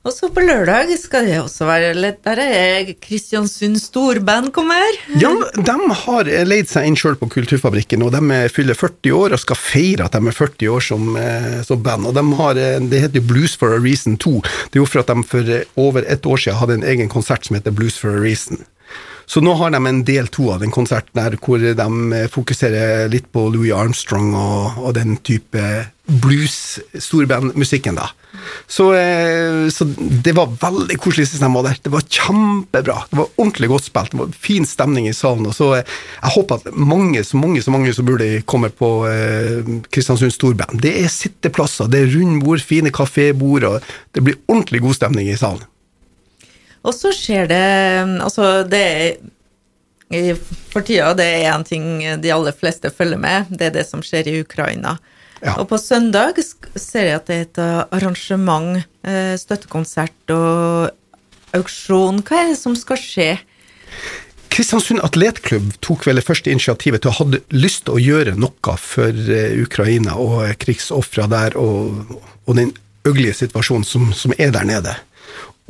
Og 0.04 0.12
så 0.12 0.28
på 0.28 0.42
lørdag 0.44 0.90
skal 1.00 1.24
det 1.24 1.38
også 1.40 1.64
være 1.64 1.94
litt 1.96 2.18
Der 2.26 2.40
er 2.44 2.90
Kristiansund 3.00 3.78
Storband 3.80 4.50
kommer. 4.52 4.98
Ja, 5.16 5.30
de 5.56 5.76
har 6.02 6.28
leid 6.44 6.68
seg 6.68 6.90
inn 6.90 6.98
sjøl 6.98 7.16
på 7.20 7.30
Kulturfabrikken, 7.32 8.04
og 8.04 8.12
de 8.12 8.42
fyller 8.52 8.76
40 8.76 9.16
år 9.16 9.36
og 9.36 9.40
skal 9.40 9.56
feire 9.60 10.04
at 10.04 10.12
de 10.12 10.20
er 10.28 10.36
40 10.36 10.68
år 10.74 10.84
som, 10.84 11.16
eh, 11.16 11.62
som 11.64 11.80
band. 11.80 12.10
Og 12.10 12.14
de 12.14 12.24
har, 12.40 12.56
eh, 12.56 12.80
Det 12.84 13.00
heter 13.00 13.20
jo 13.20 13.28
Blues 13.32 13.56
for 13.56 13.72
a 13.72 13.78
Reason 13.80 14.16
2. 14.16 14.42
Det 14.42 14.76
er 14.76 14.84
jo 14.84 14.86
for 14.86 15.00
at 15.00 15.06
de 15.06 15.22
for 15.22 15.64
over 15.76 16.04
et 16.06 16.22
år 16.26 16.36
siden 16.36 16.58
hadde 16.58 16.74
en 16.74 16.82
egen 16.82 17.08
konsert 17.08 17.46
som 17.46 17.56
heter 17.56 17.72
Blues 17.72 17.96
for 17.96 18.10
a 18.10 18.20
Reason. 18.20 18.58
Så 19.26 19.40
nå 19.40 19.54
har 19.56 19.72
de 19.72 19.80
en 19.86 20.02
del 20.04 20.28
to 20.32 20.50
av 20.52 20.60
den 20.62 20.74
konserten 20.74 21.16
der 21.16 21.38
hvor 21.40 21.62
de 21.62 21.88
eh, 22.18 22.28
fokuserer 22.32 23.08
litt 23.12 23.30
på 23.32 23.48
Louis 23.52 23.72
Armstrong 23.74 24.34
og, 24.36 24.84
og 24.84 24.94
den 24.98 25.16
type 25.24 25.62
blues-storbandmusikken, 26.04 27.96
da. 27.96 28.10
Så, 28.68 28.90
eh, 28.98 29.70
så, 29.72 29.86
det 29.96 30.34
var 30.36 30.52
veldig 30.60 30.98
koselig 31.00 31.30
sist 31.30 31.40
de 31.40 31.48
var 31.54 31.64
der. 31.64 31.78
Det 31.80 31.92
var 31.94 32.04
kjempebra. 32.04 32.98
Det 33.08 33.18
var 33.22 33.30
ordentlig 33.40 33.70
godt 33.72 33.86
spilt. 33.88 34.12
Det 34.12 34.20
var 34.20 34.34
fin 34.36 34.68
stemning 34.68 35.08
i 35.08 35.16
salen. 35.16 35.48
og 35.48 35.56
så 35.56 35.70
eh, 35.78 35.92
Jeg 36.20 36.34
håper 36.36 36.60
at 36.60 36.76
mange 36.76 37.24
så 37.24 37.40
mange 37.40 37.62
så 37.64 37.72
mange 37.72 37.94
som 37.96 38.04
burde 38.04 38.42
komme 38.44 38.68
på 38.68 38.90
Kristiansund 39.94 40.34
Storband. 40.34 40.82
Det 40.84 40.92
er 41.04 41.12
sitteplasser, 41.12 41.88
det 41.88 42.02
er 42.02 42.12
rundbord, 42.18 42.60
fine 42.60 42.92
kafébord, 42.92 43.64
og 43.64 43.94
det 44.12 44.24
blir 44.24 44.42
ordentlig 44.48 44.84
god 44.84 45.00
stemning 45.00 45.32
i 45.32 45.40
salen. 45.40 45.64
Og 46.84 46.92
så 46.92 47.12
skjer 47.16 47.48
det 47.48 47.64
Altså, 48.24 48.62
det 48.68 48.84
er 50.12 50.36
For 50.70 50.84
tida, 50.84 51.14
det 51.16 51.26
er 51.40 51.48
en 51.54 51.64
ting 51.66 51.86
de 52.22 52.30
aller 52.30 52.54
fleste 52.54 52.90
følger 52.92 53.18
med, 53.18 53.50
det 53.50 53.70
er 53.70 53.76
det 53.80 53.86
som 53.88 54.02
skjer 54.04 54.28
i 54.30 54.40
Ukraina. 54.44 54.98
Ja. 55.40 55.56
Og 55.58 55.66
på 55.72 55.78
søndag 55.80 56.38
ser 56.40 57.08
jeg 57.08 57.16
at 57.18 57.26
det 57.28 57.36
er 57.36 57.46
et 57.48 57.58
arrangement, 57.92 58.84
eh, 59.04 59.34
støttekonsert 59.40 60.32
og 60.32 60.92
auksjon. 61.56 62.22
Hva 62.22 62.44
er 62.44 62.52
det 62.52 62.60
som 62.60 62.76
skal 62.78 63.00
skje? 63.00 63.28
Kristiansund 64.54 65.02
Atletklubb 65.02 65.72
tok 65.82 66.04
vel 66.06 66.20
det 66.20 66.26
første 66.26 66.52
initiativet 66.52 67.02
til 67.02 67.10
å 67.10 67.16
ha 67.18 67.26
lyst 67.56 67.88
til 67.88 67.96
å 67.96 68.02
gjøre 68.02 68.36
noe 68.38 68.76
for 68.78 69.10
eh, 69.10 69.56
Ukraina 69.64 70.14
og 70.20 70.46
krigsofra 70.62 71.26
der, 71.30 71.58
og, 71.58 72.14
og 72.46 72.60
den 72.60 72.70
øglige 73.04 73.34
situasjonen 73.42 73.84
som, 73.88 74.12
som, 74.14 74.32
er 74.38 74.54
der 74.54 74.68
nede. 74.68 74.94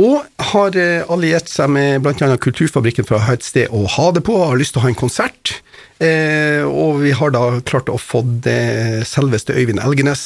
Og 0.02 0.24
har 0.50 0.76
eh, 0.80 1.04
alliert 1.12 1.50
seg 1.50 1.70
med 1.70 2.02
bl.a. 2.02 2.34
Kulturfabrikken 2.42 3.06
for 3.06 3.20
å 3.20 3.26
ha 3.28 3.36
et 3.36 3.46
sted 3.46 3.70
å 3.70 3.84
ha 3.96 4.08
det 4.14 4.24
på, 4.26 4.34
har 4.40 4.58
lyst 4.58 4.74
til 4.74 4.82
å 4.82 4.86
ha 4.88 4.90
en 4.90 4.98
konsert. 4.98 5.54
Eh, 6.02 6.64
og 6.66 6.98
vi 7.04 7.12
har 7.14 7.30
da 7.30 7.60
klart 7.62 7.88
å 7.92 8.00
få 8.02 8.24
det 8.42 9.04
selveste 9.06 9.54
Øyvind 9.54 9.78
Elgenes, 9.78 10.24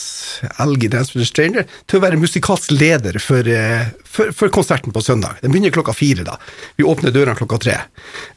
Elgi 0.65 0.89
Dance 0.89 1.13
with 1.13 1.27
a 1.27 1.29
Stranger, 1.29 1.69
til 1.85 2.01
å 2.01 2.05
være 2.07 2.21
musikalsk 2.21 2.73
leder 2.73 3.21
for, 3.21 3.45
eh, 3.45 3.91
for, 4.09 4.33
for, 4.33 4.49
konserten 4.55 4.95
på 4.97 5.05
søndag. 5.05 5.37
Den 5.43 5.53
begynner 5.53 5.75
klokka 5.75 5.93
fire, 5.93 6.25
da. 6.25 6.39
Vi 6.81 6.89
åpner 6.89 7.13
dørene 7.13 7.37
klokka 7.37 7.61
tre. 7.67 7.77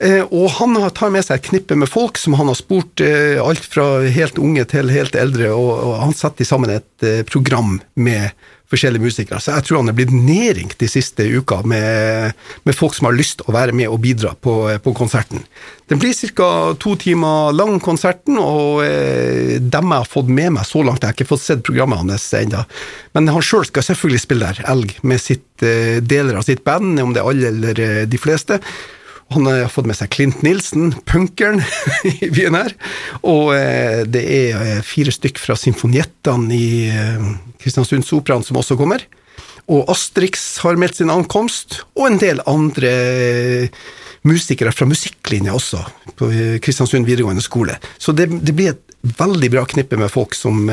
Eh, 0.03 0.27
og 0.27 0.51
han 0.59 0.75
tar 0.91 1.15
med 1.15 1.23
seg 1.23 1.39
et 1.39 1.47
knippe 1.47 1.79
med 1.79 1.89
folk 1.89 2.19
som 2.19 2.35
han 2.35 2.51
har 2.51 2.59
spurt, 2.59 2.99
eh, 2.99 3.39
alt 3.39 3.63
fra 3.63 4.03
helt 4.03 4.41
unge 4.41 4.67
til 4.67 4.91
helt 4.91 5.15
eldre, 5.15 5.53
og, 5.55 5.71
og 5.87 5.99
han 6.03 6.17
setter 6.17 6.47
sammen 6.47 6.75
et 6.75 7.27
program 7.31 7.79
med 7.95 8.35
forskjellige 8.71 9.03
musikere. 9.03 9.39
Så 9.43 9.55
jeg 9.55 9.67
tror 9.67 9.81
han 9.81 9.91
er 9.91 9.97
blitt 9.97 10.13
nedringt 10.15 10.77
de 10.79 10.89
siste 10.89 11.25
uka 11.27 11.61
med, 11.67 12.37
med, 12.63 12.77
folk 12.77 12.95
som 12.97 13.09
har 13.09 13.17
lyst 13.17 13.43
å 13.45 13.55
være 13.55 13.75
med 13.75 13.91
og 13.91 13.99
bidra 14.03 14.33
på, 14.39 14.55
på 14.83 14.93
konserten. 14.97 15.43
Den 15.91 15.99
blir 15.99 16.15
ca. 16.15 16.49
to 16.79 16.95
timer 16.99 17.51
lang, 17.55 17.75
konserten, 17.83 18.39
og 18.39 18.83
eh, 18.85 19.57
dem 19.59 19.91
jeg 19.91 20.05
har 20.05 20.07
fått 20.07 20.31
med 20.31 20.55
meg 20.55 20.67
så 20.67 20.85
langt 20.87 21.03
Jeg 21.03 21.11
har 21.11 21.17
ikke 21.17 21.31
fått 21.33 21.43
sett 21.43 21.65
programmet 21.67 21.99
hans 21.99 22.29
ennå. 22.37 22.63
Men 23.17 23.27
han 23.33 23.43
sjøl 23.43 23.67
skal 23.67 23.85
selvfølgelig 23.89 24.23
spille 24.23 24.53
der, 24.53 24.63
Elg, 24.71 24.95
med 25.03 25.19
sitt, 25.19 25.49
eh, 25.65 25.99
deler 25.99 26.39
av 26.39 26.47
sitt 26.47 26.63
band, 26.67 26.99
om 27.03 27.13
det 27.15 27.23
er 27.23 27.31
alle 27.33 27.51
eller 27.51 27.83
eh, 27.83 28.01
de 28.07 28.21
fleste. 28.21 28.61
Han 29.31 29.47
har 29.47 29.69
fått 29.71 29.87
med 29.87 29.95
seg 29.95 30.11
Clint 30.11 30.41
Nilsen, 30.43 30.91
punkeren 31.07 31.61
i 32.11 32.29
byen 32.33 32.57
her. 32.57 32.73
Og 33.23 33.53
eh, 33.55 34.03
det 34.09 34.23
er 34.27 34.59
eh, 34.59 34.83
fire 34.85 35.13
stykk 35.13 35.39
fra 35.39 35.55
symfoniettene 35.59 36.57
i 36.57 36.67
eh, 36.91 37.31
Kristiansundsoperaen 37.61 38.43
som 38.47 38.59
også 38.59 38.77
kommer. 38.79 39.05
Og 39.71 39.87
Astrix 39.93 40.57
har 40.65 40.79
meldt 40.79 40.99
sin 40.99 41.13
ankomst, 41.13 41.83
og 41.95 42.09
en 42.09 42.19
del 42.19 42.41
andre 42.49 42.91
musikere 44.27 44.73
fra 44.75 44.85
musikklinja 44.89 45.53
også, 45.55 45.79
på 46.17 46.27
Kristiansund 46.61 47.07
videregående 47.07 47.45
skole. 47.45 47.77
Så 47.97 48.11
det, 48.13 48.27
det 48.43 48.55
blir 48.57 48.73
et 48.73 49.15
veldig 49.17 49.49
bra 49.53 49.63
knippe 49.69 49.97
med 49.97 50.11
folk 50.13 50.35
som, 50.37 50.67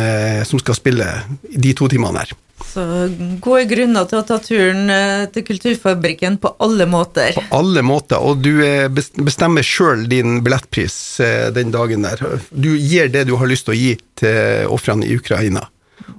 som 0.45 0.61
skal 0.61 0.77
spille 0.77 1.07
de 1.49 1.73
to 1.79 1.89
timene 1.89 2.25
her. 2.25 2.35
Så 2.79 3.09
gode 3.43 3.65
grunner 3.67 4.07
til 4.07 4.21
å 4.21 4.25
ta 4.27 4.37
turen 4.39 4.91
eh, 4.93 5.25
til 5.35 5.43
Kulturfabrikken 5.49 6.37
på 6.39 6.53
alle 6.63 6.87
måter. 6.87 7.35
På 7.35 7.59
alle 7.59 7.83
måter, 7.83 8.21
og 8.23 8.45
du 8.45 8.61
eh, 8.63 8.87
bestemmer 8.93 9.67
sjøl 9.67 10.05
din 10.11 10.45
billettpris 10.47 10.99
eh, 11.25 11.49
den 11.55 11.73
dagen 11.75 12.07
der. 12.07 12.23
Du 12.55 12.71
gir 12.77 13.11
det 13.11 13.25
du 13.27 13.35
har 13.41 13.51
lyst 13.51 13.67
til 13.67 13.75
å 13.75 13.79
gi 13.79 13.91
til 14.21 14.71
ofrene 14.71 15.09
i 15.09 15.17
Ukraina 15.19 15.65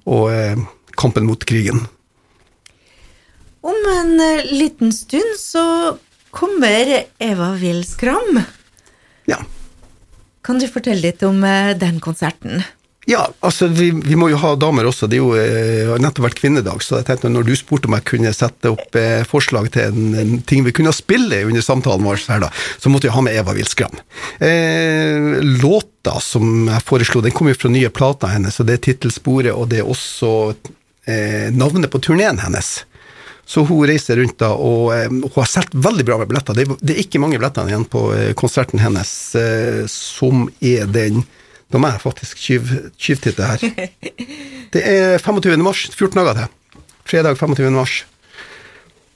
og 0.10 0.66
kampen 1.00 1.26
mot 1.30 1.44
krigen. 1.48 1.86
Om 3.64 3.88
en 3.94 4.12
liten 4.50 4.92
stund 4.96 5.38
så 5.40 5.64
kommer 6.36 7.06
Eva 7.24 7.54
Wilskram. 7.62 8.42
Ja. 9.32 9.40
Kan 10.44 10.60
du 10.60 10.68
fortelle 10.68 11.08
litt 11.08 11.24
om 11.24 11.40
den 11.80 12.04
konserten? 12.04 12.66
Ja, 13.08 13.24
altså 13.40 13.68
vi, 13.68 13.90
vi, 13.92 14.16
må 14.20 14.28
jo 14.30 14.38
ha 14.42 14.52
damer 14.60 14.90
også. 14.90 15.08
Det 15.10 15.18
er 15.18 15.22
jo 15.24 15.32
eh, 15.40 15.92
nettopp 16.04 16.28
vært 16.28 16.40
kvinnedag, 16.42 16.82
så 16.84 17.00
jeg 17.00 17.08
tenkte 17.08 17.32
når 17.32 17.48
du 17.48 17.54
spurte 17.58 17.88
om 17.88 17.96
jeg 17.96 18.06
kunne 18.12 18.34
sette 18.36 18.74
opp 18.74 18.98
eh, 19.00 19.24
forslag 19.28 19.70
til 19.74 19.88
en, 19.88 20.18
en, 20.20 20.34
ting 20.46 20.66
vi 20.68 20.74
kunne 20.76 20.94
spille 20.94 21.40
under 21.48 21.64
samtalen 21.66 22.06
vår 22.06 22.20
her, 22.30 22.44
da, 22.44 22.52
så 22.78 22.92
måtte 22.92 23.08
jeg 23.08 23.16
ha 23.16 23.24
med 23.26 23.40
Eva 23.40 23.56
Wilskram. 23.56 23.96
Eh, 24.44 25.40
låta 25.64 26.20
som 26.22 26.68
jeg 26.68 26.86
foreslo, 26.86 27.24
den 27.24 27.34
kommer 27.34 27.56
jo 27.56 27.62
fra 27.64 27.74
nye 27.74 27.94
plata 27.94 28.30
hennes, 28.34 28.60
og 28.60 28.70
det 28.70 28.78
er 28.78 28.86
tittelsporet, 28.92 29.56
og 29.56 29.72
det 29.72 29.82
er 29.82 29.90
også 29.90 30.36
eh, 31.08 31.50
navnet 31.56 31.90
på 31.90 32.04
turneen 32.04 32.44
hennes. 32.44 32.76
Så 33.50 33.64
hun 33.66 33.88
reiser 33.90 34.20
rundt 34.20 34.38
da, 34.44 34.52
og 34.54 34.94
eh, 34.94 35.08
hun 35.08 35.26
har 35.40 35.50
solgt 35.50 35.74
veldig 35.74 36.06
bra 36.06 36.20
med 36.20 36.30
billetter. 36.30 36.60
Det, 36.60 36.68
det, 36.84 36.94
er 36.94 37.04
ikke 37.08 37.24
mange 37.24 37.40
billetter 37.40 37.72
igjen 37.72 37.90
på 37.90 38.06
eh, 38.14 38.32
konserten 38.38 38.84
hennes, 38.84 39.18
som 39.90 40.50
er 40.60 40.86
den 40.92 41.24
nå 41.70 41.82
må 41.82 41.92
jeg 41.94 42.02
faktisk 42.02 42.40
tyv, 42.42 42.70
tyvtitte 42.98 43.46
her. 43.46 43.66
Det 44.74 44.82
er 44.86 45.18
25. 45.18 45.58
mars, 45.66 45.88
14 45.96 46.18
dager 46.18 46.38
til. 46.38 46.86
Fredag 47.10 47.38
25. 47.40 47.72
mars. 47.74 48.04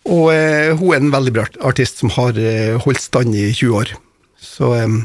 Og 0.10 0.33
eh, 0.33 0.74
hun 0.75 0.91
er 0.91 1.00
en 1.00 1.13
veldig 1.13 1.33
bra 1.36 1.45
artist 1.63 2.01
som 2.01 2.12
har 2.17 2.38
eh, 2.39 2.75
holdt 2.83 3.01
stand 3.01 3.36
i 3.38 3.48
20 3.53 3.77
år. 3.77 3.93
Så 4.41 4.74
eh, 4.75 5.00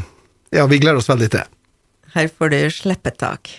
ja, 0.56 0.66
vi 0.66 0.80
gleder 0.80 1.00
oss 1.00 1.10
veldig 1.10 1.28
til 1.28 1.42
det. 1.42 1.46
Her 2.16 2.30
får 2.32 2.54
du 2.54 2.60
sleppetak. 2.72 3.50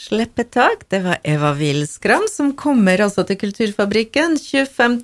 Sleppetak, 0.00 0.86
det 0.88 1.02
var 1.04 1.18
Eva 1.28 1.50
Wilskram 1.58 2.24
som 2.30 2.54
kommer 2.56 3.02
altså 3.04 3.24
til 3.28 3.36
Kulturfabrikken 3.40 4.38
25. 4.40 5.02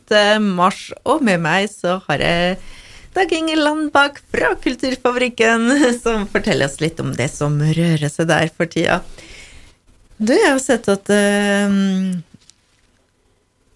mars, 0.56 0.88
og 1.04 1.24
med 1.26 1.42
meg 1.44 1.68
så 1.72 1.98
har 2.06 2.22
jeg 2.24 2.56
Dag 3.16 3.32
Inge 3.32 3.56
Landbakk 3.56 4.18
fra 4.28 4.50
Kulturfabrikken, 4.60 5.70
som 6.02 6.26
forteller 6.28 6.68
oss 6.68 6.82
litt 6.82 6.98
om 7.00 7.14
det 7.16 7.30
som 7.32 7.54
rører 7.56 8.10
seg 8.12 8.28
der 8.28 8.50
for 8.52 8.68
tida. 8.68 8.98
Du, 10.20 10.34
jeg 10.34 10.50
har 10.50 10.60
sett 10.60 10.84
at 10.92 11.08
uh, 11.08 11.72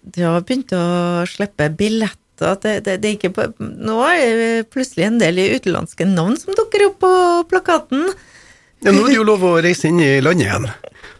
du 0.01 0.19
har 0.21 0.45
begynt 0.45 0.73
å 0.77 0.83
slippe 1.29 1.71
billetter. 1.73 2.19
Det, 2.61 2.75
det, 2.85 2.99
det 3.01 3.15
er 3.17 3.33
på, 3.33 3.47
nå 3.57 3.97
er 4.11 4.37
det 4.37 4.69
plutselig 4.73 5.07
en 5.07 5.17
del 5.21 5.41
utenlandske 5.57 6.05
navn 6.09 6.37
som 6.41 6.53
dukker 6.57 6.85
opp 6.91 7.01
på 7.01 7.11
plakaten. 7.49 8.11
Ja, 8.85 8.93
nå 8.93 9.07
er 9.07 9.09
det 9.09 9.17
jo 9.19 9.25
lov 9.25 9.45
å 9.45 9.55
reise 9.61 9.89
inn 9.89 10.01
i 10.05 10.11
landet 10.21 10.51
igjen. 10.51 10.69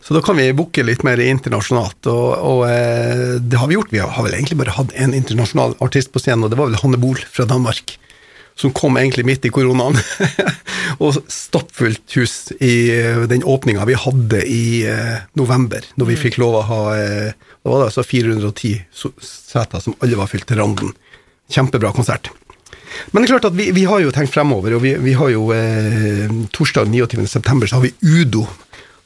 Så 0.01 0.13
da 0.17 0.21
kan 0.25 0.37
vi 0.37 0.47
booke 0.57 0.85
litt 0.85 1.01
mer 1.05 1.21
internasjonalt, 1.21 2.05
og, 2.09 2.29
og 2.37 2.63
eh, 2.69 3.41
det 3.41 3.57
har 3.57 3.69
vi 3.69 3.77
gjort. 3.77 3.93
Vi 3.93 4.01
har 4.01 4.25
vel 4.25 4.37
egentlig 4.37 4.61
bare 4.61 4.77
hatt 4.77 4.93
en 4.97 5.13
internasjonal 5.17 5.77
artist 5.81 6.13
på 6.13 6.21
scenen, 6.21 6.45
og 6.45 6.53
det 6.53 6.61
var 6.61 6.69
vel 6.69 6.81
Hanne 6.81 7.01
Bol 7.01 7.21
fra 7.21 7.49
Danmark 7.49 7.97
som 8.55 8.73
kom 8.75 8.97
egentlig 8.99 9.25
midt 9.25 9.45
i 9.47 9.51
koronaen. 9.53 9.97
og 11.03 11.21
stappfullt 11.31 12.17
hus 12.17 12.35
i 12.59 12.91
eh, 12.95 13.23
den 13.31 13.45
åpninga 13.47 13.85
vi 13.89 13.97
hadde 13.97 14.43
i 14.47 14.65
eh, 14.89 15.23
november, 15.39 15.85
når 15.95 16.11
vi 16.11 16.17
mm. 16.19 16.21
fikk 16.25 16.41
lov 16.41 16.59
å 16.59 16.67
ha 16.67 16.81
eh, 16.97 17.31
Da 17.61 17.69
var 17.69 17.83
det 17.83 17.89
altså 17.91 18.05
410 18.05 18.79
seter 19.21 19.83
som 19.83 19.97
alle 20.01 20.17
var 20.17 20.29
fylt 20.31 20.47
til 20.49 20.57
randen. 20.61 20.95
Kjempebra 21.51 21.91
konsert. 21.93 22.31
Men 23.11 23.21
det 23.21 23.29
er 23.29 23.33
klart 23.35 23.51
at 23.51 23.57
vi, 23.57 23.69
vi 23.75 23.85
har 23.87 24.01
jo 24.03 24.11
tenkt 24.13 24.33
fremover, 24.33 24.75
og 24.75 24.83
vi, 24.83 24.95
vi 25.01 25.13
har 25.17 25.31
jo 25.33 25.47
eh, 25.55 26.31
torsdag 26.53 26.89
29.9. 26.91 27.67
så 27.69 27.77
har 27.77 27.85
vi 27.85 27.93
Udo. 28.01 28.45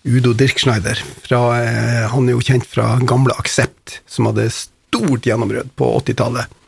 Udo 0.05 0.33
Dirkschneider. 0.37 1.01
Fra, 1.25 1.41
eh, 1.61 2.05
han 2.11 2.29
er 2.29 2.37
jo 2.37 2.45
kjent 2.45 2.67
fra 2.69 2.95
gamle 3.03 3.35
Aksept, 3.39 3.99
som 4.09 4.29
hadde 4.29 4.49
stort 4.53 5.25
gjennombrudd 5.27 5.73
på 5.77 5.89
80-tallet. 6.01 6.61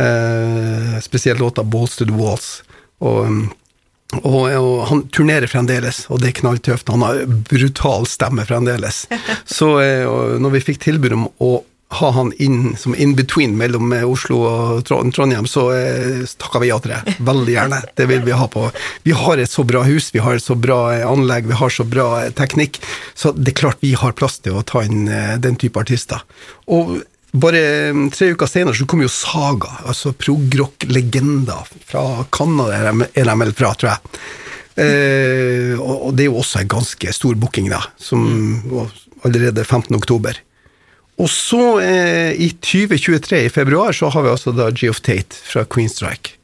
Eh, 0.00 1.00
spesielt 1.00 1.40
låta 1.40 1.62
'Balls 1.62 1.96
to 1.96 2.04
the 2.04 2.16
Walls'. 2.16 2.62
Og 2.98 3.26
um, 3.26 3.50
Og, 4.10 4.50
og, 4.50 4.86
han 4.88 5.04
turnerer 5.14 5.46
fremdeles, 5.46 6.00
og 6.10 6.18
det 6.18 6.28
er 6.28 6.40
knalltøft. 6.40 6.88
Han 6.90 7.04
har 7.06 7.20
brutal 7.46 8.08
stemme 8.10 8.42
fremdeles. 8.42 9.04
Så 9.46 9.68
når 10.42 10.50
vi 10.50 10.62
fikk 10.66 10.80
tilbud 10.82 11.12
om 11.14 11.28
å 11.38 11.50
ha 11.92 12.10
han 12.10 12.32
inn 12.32 12.76
som 12.76 12.94
in 12.94 13.16
between 13.16 13.56
mellom 13.58 13.92
eh, 13.92 14.06
Oslo 14.06 14.38
og 14.46 14.84
Trondheim, 14.86 15.46
så 15.50 15.64
eh, 15.74 16.22
takka 16.38 16.62
vi 16.62 16.70
ja 16.70 16.78
til 16.78 16.94
det. 16.94 17.16
Veldig 17.26 17.54
gjerne. 17.56 17.80
Det 17.98 18.06
vil 18.06 18.22
vi 18.26 18.36
ha 18.38 18.46
på. 18.50 18.68
Vi 19.02 19.14
har 19.16 19.42
et 19.42 19.50
så 19.50 19.64
bra 19.66 19.82
hus, 19.82 20.12
vi 20.14 20.22
har 20.22 20.38
et 20.38 20.44
så 20.44 20.54
bra 20.54 20.78
eh, 20.94 21.06
anlegg, 21.06 21.48
vi 21.50 21.58
har 21.58 21.74
så 21.74 21.86
bra 21.86 22.06
eh, 22.22 22.30
teknikk, 22.38 22.78
så 23.18 23.34
det 23.34 23.56
er 23.56 23.58
klart 23.64 23.82
vi 23.82 23.96
har 23.98 24.14
plass 24.14 24.38
til 24.38 24.60
å 24.60 24.62
ta 24.66 24.84
inn 24.86 25.10
eh, 25.10 25.34
den 25.42 25.58
type 25.58 25.82
artister. 25.82 26.22
Og 26.70 27.00
bare 27.32 27.60
tre 28.10 28.32
uker 28.34 28.48
senere 28.50 28.74
så 28.74 28.86
kom 28.90 29.04
jo 29.04 29.10
Saga, 29.12 29.70
altså 29.86 30.12
progrock-legender 30.18 31.68
fra 31.86 32.24
Canada, 32.34 33.06
er 33.14 33.28
de 33.28 33.36
vel 33.44 33.54
fra, 33.54 33.74
tror 33.78 33.92
jeg. 33.92 34.22
Eh, 34.80 35.74
og, 35.78 36.12
det 36.16 36.24
er 36.24 36.30
jo 36.30 36.40
også 36.40 36.62
en 36.62 36.72
ganske 36.74 37.14
stor 37.14 37.38
booking, 37.38 37.70
da, 37.70 37.82
som 38.00 38.24
allerede 39.26 39.64
15. 39.64 39.94
oktober. 39.98 40.40
Og 41.20 41.28
så, 41.30 41.80
eh, 41.84 42.32
i 42.32 42.50
2023, 42.56 43.44
i 43.44 43.52
februar, 43.52 43.92
så 43.92 44.08
har 44.10 44.24
vi 44.24 44.34
altså 44.34 44.54
da 44.56 44.70
Geoff 44.72 45.02
Tate 45.04 45.36
fra 45.36 45.66
Queenstrike. 45.68 46.38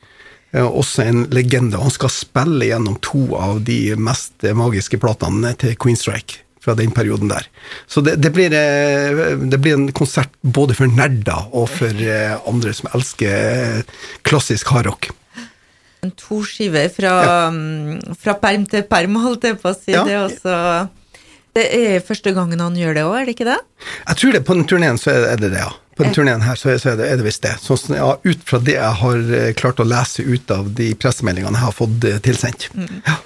Eh, 0.52 0.62
også 0.62 1.02
en 1.02 1.24
legende. 1.32 1.80
Han 1.80 1.90
skal 1.90 2.12
spille 2.12 2.68
gjennom 2.68 3.00
to 3.02 3.26
av 3.34 3.64
de 3.64 3.96
mest 3.96 4.44
magiske 4.54 5.00
platene 5.02 5.56
til 5.58 5.74
Queenstrike 5.80 6.45
fra 6.66 6.74
den 6.74 6.90
perioden 6.90 7.30
der. 7.30 7.46
Så 7.86 8.02
det, 8.02 8.16
det, 8.22 8.32
blir, 8.34 8.50
eh, 8.50 9.36
det 9.38 9.60
blir, 9.62 9.76
en 9.78 9.92
konsert 9.94 10.32
både 10.42 10.74
for 10.74 10.90
nerder 10.90 11.46
og 11.54 11.70
for 11.70 12.02
eh, 12.02 12.34
andre 12.48 12.74
som 12.74 12.90
elsker 12.96 13.36
eh, 13.36 13.94
klassisk 14.26 14.74
hardrock. 14.74 15.12
En 16.04 16.12
toskive 16.18 16.88
fra, 16.94 17.14
ja. 17.22 17.38
Mm, 17.54 18.16
fra 18.18 18.36
perm 18.42 18.66
til 18.70 18.84
perm, 18.90 19.18
holdt 19.22 19.46
jeg 19.48 19.60
på 19.62 19.70
å 19.70 19.78
si. 19.78 19.94
Ja. 19.94 20.04
Det 20.06 20.20
også 20.24 20.60
det 21.56 21.70
er 21.72 22.02
første 22.04 22.34
gangen 22.36 22.60
han 22.60 22.74
gjør 22.76 22.98
det 22.98 23.02
òg, 23.06 23.14
er 23.16 23.22
det 23.24 23.32
ikke 23.32 23.46
det? 23.48 23.60
Jeg 24.02 24.18
tror 24.20 24.34
det. 24.34 24.40
På 24.44 24.56
den 24.58 24.66
turneen 24.68 24.98
så 25.00 25.14
er 25.14 25.38
det 25.40 25.54
det, 25.54 25.62
ja. 25.62 25.70
På 25.96 26.04
den 26.04 26.12
turneen 26.12 26.42
her 26.44 26.58
så 26.60 26.74
er 26.74 26.98
det, 26.98 27.06
er 27.06 27.16
det 27.16 27.24
visst 27.24 27.46
det. 27.46 27.54
Så, 27.62 27.78
ja, 27.96 28.10
ut 28.20 28.42
fra 28.44 28.60
det 28.60 28.74
jeg 28.74 28.98
har 29.00 29.22
klart 29.56 29.80
å 29.80 29.86
lese 29.88 30.26
ut 30.26 30.52
av 30.52 30.68
de 30.76 30.90
pressemeldingene 31.00 31.56
jeg 31.56 31.64
har 31.64 31.78
fått 31.78 32.04
tilsendt. 32.26 32.68
Mm. 32.76 33.00
Ja. 33.06 33.16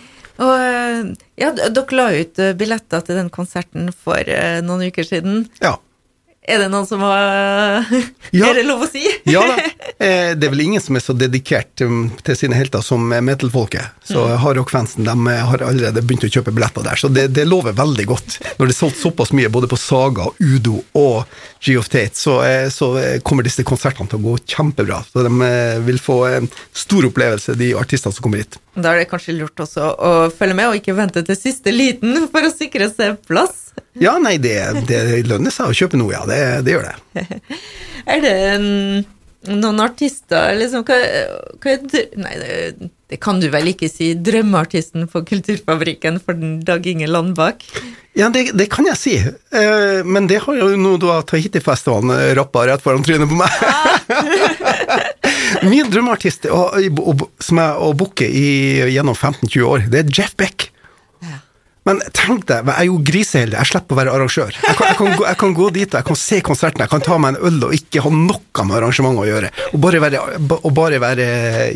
Og 0.40 0.54
eh, 0.56 1.12
ja, 1.42 1.52
dere 1.52 1.98
la 1.98 2.08
ut 2.16 2.42
billetter 2.58 3.04
til 3.04 3.20
den 3.20 3.30
konserten 3.34 3.90
for 3.92 4.34
noen 4.64 4.88
uker 4.88 5.06
siden. 5.06 5.44
Ja. 5.60 5.76
Er 6.50 6.64
det 6.64 6.70
noen 6.72 6.86
som 6.88 7.02
har 7.04 7.86
ja. 8.34 8.50
Er 8.50 8.58
det 8.58 8.66
lov 8.66 8.82
å 8.86 8.90
si? 8.90 9.04
ja 9.30 9.44
da. 9.46 9.58
Eh, 10.00 10.30
det 10.32 10.46
er 10.46 10.52
vel 10.54 10.62
ingen 10.62 10.80
som 10.80 10.96
er 10.96 11.02
så 11.04 11.12
dedikert 11.12 11.82
um, 11.84 12.06
til 12.24 12.36
sine 12.38 12.56
helter 12.56 12.80
som 12.80 13.02
metal-folket. 13.04 13.98
Så 14.08 14.22
mm. 14.24 14.38
hardrock-fansen 14.40 15.04
de 15.04 15.34
har 15.44 15.60
allerede 15.66 16.00
begynt 16.00 16.24
å 16.24 16.30
kjøpe 16.32 16.54
billetter 16.56 16.86
der. 16.86 16.96
Så 16.96 17.10
det, 17.12 17.26
det, 17.36 17.44
lover 17.44 17.76
veldig 17.76 18.06
godt. 18.08 18.38
Når 18.56 18.70
det 18.70 18.72
er 18.72 18.78
solgt 18.78 18.96
såpass 19.02 19.34
mye 19.36 19.50
både 19.52 19.68
på 19.68 19.76
Saga, 19.76 20.30
Udo 20.40 20.78
og 20.96 21.28
G 21.60 21.76
of 21.76 21.92
Tate, 21.92 22.16
så, 22.16 22.38
eh, 22.48 22.70
så 22.72 22.88
kommer 23.26 23.44
disse 23.44 23.66
konsertene 23.68 24.08
til 24.08 24.22
å 24.22 24.24
gå 24.30 24.38
kjempebra. 24.54 25.02
Så 25.04 25.26
de 25.26 25.34
eh, 25.50 25.76
vil 25.84 26.00
få 26.00 26.22
en 26.30 26.48
stor 26.72 27.10
opplevelse, 27.10 27.58
de 27.60 27.74
artistene 27.76 28.16
som 28.16 28.24
kommer 28.24 28.40
hit. 28.40 28.56
Da 28.72 28.94
er 28.94 29.02
det 29.02 29.10
kanskje 29.12 29.36
lurt 29.36 29.60
også 29.60 29.84
å 30.00 30.14
følge 30.32 30.56
med, 30.56 30.70
og 30.70 30.80
ikke 30.80 30.96
vente 30.96 31.26
til 31.28 31.36
siste 31.36 31.76
liten 31.76 32.24
for 32.32 32.48
å 32.48 32.54
sikre 32.54 32.88
seg 32.88 33.20
plass? 33.28 33.69
Ja, 34.00 34.16
nei, 34.22 34.36
det, 34.42 34.56
det 34.88 35.00
lønner 35.28 35.54
seg 35.54 35.70
å 35.70 35.76
kjøpe 35.76 36.00
noe, 36.00 36.12
ja. 36.14 36.22
Det, 36.28 36.40
det 36.66 36.76
gjør 36.76 36.90
det. 36.90 37.40
er 38.14 38.24
det 38.24 38.36
noen 39.48 39.80
artister 39.80 40.52
liksom 40.58 40.84
hva, 40.84 40.96
hva 41.62 41.76
Nei, 42.20 42.34
det, 42.36 42.90
det, 43.08 43.18
kan 43.22 43.40
du 43.40 43.48
vel 43.52 43.72
ikke 43.72 43.88
si. 43.88 44.12
Drømmeartisten 44.14 45.08
for 45.10 45.24
Kulturfabrikken 45.28 46.20
for 46.24 46.36
Dag 46.66 46.86
Inge 46.86 47.08
Landbakk? 47.08 47.64
Ja, 48.18 48.28
det, 48.28 48.50
det, 48.58 48.66
kan 48.72 48.88
jeg 48.90 48.98
si. 49.00 49.14
Eh, 49.16 50.02
men 50.04 50.28
det 50.28 50.42
har 50.44 50.58
jo 50.58 50.74
nå 50.76 50.96
da 51.00 51.20
Tahiti-festivalen 51.24 52.12
eh, 52.16 52.32
rappa 52.36 52.66
rett 52.68 52.84
foran 52.84 53.06
trynet 53.06 53.30
på 53.30 53.38
meg. 53.38 53.50
Ah. 53.64 55.08
Min 55.70 55.88
drømmeartist 55.90 56.46
som 56.46 57.60
jeg 57.62 57.78
har 57.80 57.96
booket 57.98 58.36
gjennom 58.92 59.16
15-20 59.16 59.64
år, 59.66 59.88
det 59.90 60.04
er 60.04 60.12
Jeff 60.20 60.36
Beck. 60.38 60.68
Men 61.90 62.02
tenk 62.14 62.44
deg, 62.46 62.68
jeg 62.68 62.84
er 62.84 62.86
jo 62.86 62.98
griseheldig, 63.02 63.56
jeg 63.58 63.70
slipper 63.72 63.96
å 63.96 63.98
være 63.98 64.12
arrangør. 64.14 64.54
Jeg 64.54 64.76
kan, 64.78 64.86
jeg, 64.92 64.98
kan 65.00 65.16
gå, 65.16 65.24
jeg 65.26 65.38
kan, 65.40 65.54
gå, 65.56 65.70
dit 65.74 65.96
jeg 65.98 66.06
kan 66.06 66.18
se 66.20 66.38
konserten, 66.46 66.84
jeg 66.84 66.92
kan 66.92 67.02
ta 67.02 67.16
meg 67.18 67.34
en 67.34 67.48
øl 67.50 67.66
og 67.66 67.74
ikke 67.74 68.04
ha 68.04 68.12
noe 68.14 68.66
med 68.68 68.76
arrangementet 68.78 69.24
å 69.24 69.26
gjøre. 69.26 69.50
Og 69.72 69.82
bare 69.82 70.02
være, 70.04 70.22
og 70.60 70.70
bare 70.76 71.02
være 71.02 71.26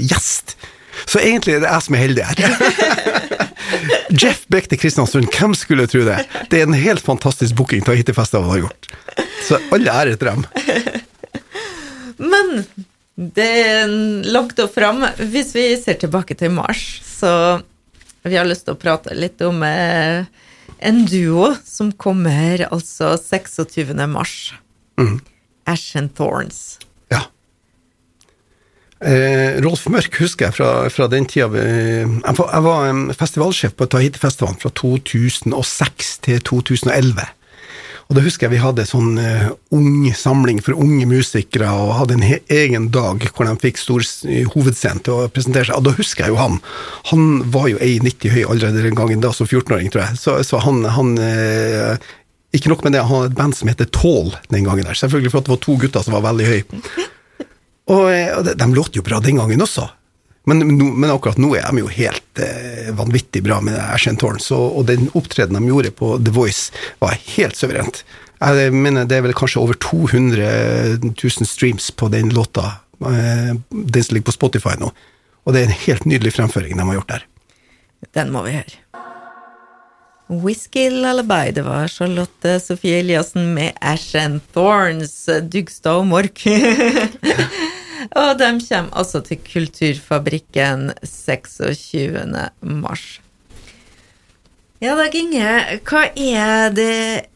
gjest. 0.05 0.55
Så 1.11 1.18
egentlig 1.18 1.57
er 1.57 1.64
det 1.64 1.72
jeg 1.72 1.87
som 1.88 1.98
er 1.98 2.05
heldig 2.05 2.29
her. 2.29 3.35
Jeff 4.22 4.44
Beck 4.53 4.70
til 4.70 4.79
Kristiansund, 4.79 5.27
hvem 5.35 5.59
skulle 5.59 5.88
tro 5.90 6.05
det? 6.07 6.20
Det 6.53 6.61
er 6.61 6.68
en 6.68 6.79
helt 6.79 7.03
fantastisk 7.03 7.59
booking 7.59 7.83
Tahiti-festivalen 7.83 8.53
har 8.53 8.64
gjort. 8.68 8.90
Så 9.42 9.59
alle 9.74 9.98
ære 9.98 10.14
til 10.14 10.31
dem. 10.31 10.46
Men 12.22 12.62
det 13.18 13.50
er 13.66 13.90
langt 14.31 14.62
og 14.62 14.70
fram. 14.74 15.03
Hvis 15.18 15.50
vi 15.57 15.72
ser 15.83 15.98
tilbake 15.98 16.38
til 16.38 16.55
mars, 16.55 16.85
så 17.03 17.31
vi 18.25 18.39
har 18.39 18.49
lyst 18.49 18.67
til 18.69 18.77
å 18.77 18.81
prate 18.81 19.15
litt 19.17 19.43
om 19.45 19.63
eh, 19.67 20.25
en 20.85 21.05
duo 21.09 21.53
som 21.67 21.93
kommer 21.93 22.67
altså 22.71 23.15
26. 23.21 23.95
mars. 24.09 24.55
Mm. 25.01 25.19
Ash 25.69 25.97
and 25.97 26.15
Thorns. 26.17 26.79
Ja. 27.13 27.27
Eh, 29.05 29.61
Rolf 29.65 29.87
Mørk 29.93 30.21
husker 30.23 30.49
jeg 30.49 30.57
fra, 30.57 30.73
fra 30.93 31.09
den 31.13 31.29
tida 31.29 31.51
jeg, 31.53 32.09
var, 32.39 32.51
jeg 32.53 32.67
var 32.67 33.17
festivalsjef 33.21 33.77
på 33.77 33.89
Tahiti-festivalen 33.93 34.61
fra 34.63 34.73
2006 34.81 36.19
til 36.25 36.45
2011. 36.49 37.29
Og 38.09 38.17
da 38.19 38.25
husker 38.25 38.47
jeg 38.47 38.55
vi 38.57 38.62
hadde 38.62 38.87
sånn 38.88 39.17
uh, 39.17 39.53
ung 39.75 40.09
samling 40.17 40.61
for 40.64 40.77
unge 40.81 41.07
musikere, 41.09 41.71
og 41.73 41.95
hadde 42.01 42.19
en 42.19 42.27
egen 42.27 42.90
dag 42.95 43.25
hvor 43.31 43.49
de 43.49 43.55
fikk 43.62 43.81
stor 43.81 44.05
hovedscene 44.55 45.05
til 45.07 45.17
å 45.17 45.31
presentere 45.33 45.71
seg. 45.71 45.79
Og 45.79 45.87
da 45.88 45.95
husker 45.97 46.27
jeg 46.27 46.35
jo 46.35 46.40
han. 46.40 46.61
Han 47.12 47.25
var 47.55 47.71
jo 47.73 47.81
1,90 47.81 48.35
høy 48.35 48.43
allerede 48.45 48.85
den 48.85 48.99
gangen, 48.99 49.25
da 49.25 49.33
som 49.35 49.49
14-åring, 49.49 49.90
tror 49.95 50.07
jeg. 50.07 50.21
Så, 50.21 50.37
så 50.47 50.61
han, 50.64 50.85
han 50.97 51.17
uh, 51.21 52.12
Ikke 52.55 52.71
nok 52.71 52.85
med 52.87 52.95
det, 52.95 53.03
han 53.03 53.14
hadde 53.17 53.33
et 53.33 53.40
band 53.40 53.57
som 53.59 53.73
heter 53.73 53.90
Tall 53.90 54.35
den 54.53 54.69
gangen 54.69 54.87
der. 54.87 54.99
Selvfølgelig 54.99 55.35
for 55.35 55.43
at 55.43 55.49
det 55.49 55.57
var 55.57 55.64
to 55.64 55.77
gutter 55.81 56.07
som 56.07 56.19
var 56.19 56.29
veldig 56.29 56.53
høye. 56.53 56.85
Og, 57.85 58.07
eh, 58.09 58.31
og 58.33 58.47
de, 58.47 58.55
de 58.57 58.67
låt 58.73 58.97
jo 58.97 59.03
bra 59.05 59.19
den 59.21 59.37
gangen 59.37 59.61
også. 59.61 59.85
Men, 60.45 60.61
men, 60.77 61.09
akkurat 61.09 61.39
nå 61.41 61.55
er 61.57 61.71
de 61.73 61.81
jo 61.81 61.89
helt 61.89 62.43
eh, 62.43 62.91
vanvittig 62.97 63.41
bra 63.47 63.63
med 63.65 63.79
Ashen 63.81 64.19
Thorns, 64.21 64.51
og, 64.53 64.77
og 64.81 64.87
den 64.91 65.09
opptredenen 65.17 65.65
de 65.65 65.73
gjorde 65.73 65.95
på 65.97 66.11
The 66.21 66.35
Voice, 66.37 66.75
var 67.01 67.17
helt 67.37 67.57
suverent. 67.57 68.03
Jeg 68.45 68.75
mener 68.77 69.09
det 69.09 69.19
er 69.19 69.25
vel 69.25 69.37
kanskje 69.37 69.63
over 69.63 69.79
200 69.81 71.01
000 71.01 71.49
streams 71.49 71.89
på 71.97 72.11
den 72.13 72.29
låta, 72.37 72.67
eh, 73.09 73.55
den 73.57 74.05
som 74.05 74.17
ligger 74.17 74.29
på 74.29 74.37
Spotify 74.37 74.77
nå. 74.81 74.93
Og 75.45 75.57
det 75.57 75.63
er 75.63 75.71
en 75.71 75.83
helt 75.87 76.09
nydelig 76.09 76.35
fremføring 76.37 76.77
de 76.77 76.89
har 76.91 76.99
gjort 77.01 77.15
der. 77.15 77.29
Den 78.13 78.33
må 78.35 78.45
vi 78.45 78.59
høre. 78.59 78.81
Whisky 80.29 80.89
Lullaby, 80.91 81.53
det 81.53 81.65
var 81.65 81.89
Charlotte 81.89 82.59
Sofie 82.61 83.01
Eliassen 83.03 83.53
med 83.57 83.77
Ashen 83.81 84.41
Thorns, 84.53 85.29
Dugstad 85.53 86.01
og 86.01 86.07
Mork. 86.13 86.45
Og 88.12 88.38
de 88.38 88.51
kommer 88.69 88.90
altså 88.93 89.21
til 89.25 89.40
Kulturfabrikken 89.47 90.90
26. 91.03 92.25
mars. 92.61 93.05
Ja, 94.83 94.97
Dag 94.99 95.14
Inge, 95.17 95.81
hva 95.88 96.03
er 96.12 96.75
det 96.75 97.31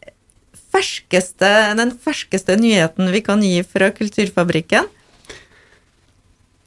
ferskeste, 0.69 1.49
den 1.79 1.95
ferskeste 1.97 2.57
nyheten 2.59 3.09
vi 3.13 3.23
kan 3.25 3.41
gi 3.41 3.63
fra 3.65 3.89
Kulturfabrikken? 3.95 4.85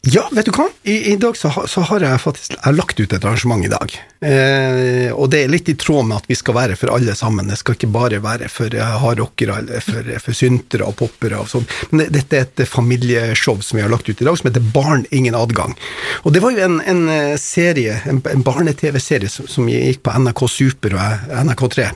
Ja, 0.02 0.24
vet 0.34 0.48
du 0.48 0.50
hva? 0.50 0.64
I, 0.82 1.12
i 1.12 1.16
dag 1.16 1.36
så, 1.38 1.52
så, 1.70 1.80
har 1.86 2.02
jeg 2.02 2.18
faktisk 2.18 2.56
jeg 2.56 2.62
har 2.64 2.74
lagt 2.74 2.98
ut 2.98 3.12
et 3.14 3.22
arrangement 3.22 3.62
i 3.62 3.68
dag. 3.70 3.92
Eh, 4.26 5.12
og 5.14 5.28
det 5.30 5.44
er 5.44 5.52
litt 5.52 5.68
i 5.70 5.76
tråd 5.78 6.08
med 6.08 6.16
at 6.16 6.26
vi 6.26 6.34
skal 6.34 6.56
være 6.56 6.78
for 6.80 6.90
alle 6.90 7.14
sammen. 7.14 7.46
Det 7.46 7.60
skal 7.60 7.76
ikke 7.76 7.90
bare 7.94 8.18
være 8.24 8.48
for 8.50 8.74
uh, 8.74 8.96
hardrockere 8.98 9.60
eller 9.62 9.84
for, 9.86 10.10
for 10.24 10.34
syntere 10.34 10.88
og 10.90 10.96
poppere 10.98 11.38
og 11.38 11.46
sånn. 11.52 11.68
Men 11.92 12.02
det, 12.02 12.08
dette 12.16 12.40
er 12.40 12.48
et 12.48 12.64
familieshow 12.66 13.62
som 13.62 13.78
vi 13.78 13.84
har 13.84 13.94
lagt 13.94 14.10
ut 14.10 14.18
i 14.18 14.26
dag, 14.26 14.34
som 14.40 14.50
heter 14.50 14.66
Barn 14.74 15.06
ingen 15.14 15.38
adgang. 15.38 15.78
Og 16.26 16.34
det 16.34 16.42
var 16.42 16.58
jo 16.58 16.66
en, 16.66 16.80
en 16.82 17.06
eh, 17.06 17.38
serie, 17.38 18.00
en, 18.02 18.18
en 18.26 18.42
barne-TV-serie 18.42 19.30
som, 19.30 19.46
som, 19.46 19.70
gikk 19.70 20.02
på 20.02 20.16
NRK 20.18 20.46
Super 20.50 20.98
og 20.98 21.36
NRK3. 21.46 21.92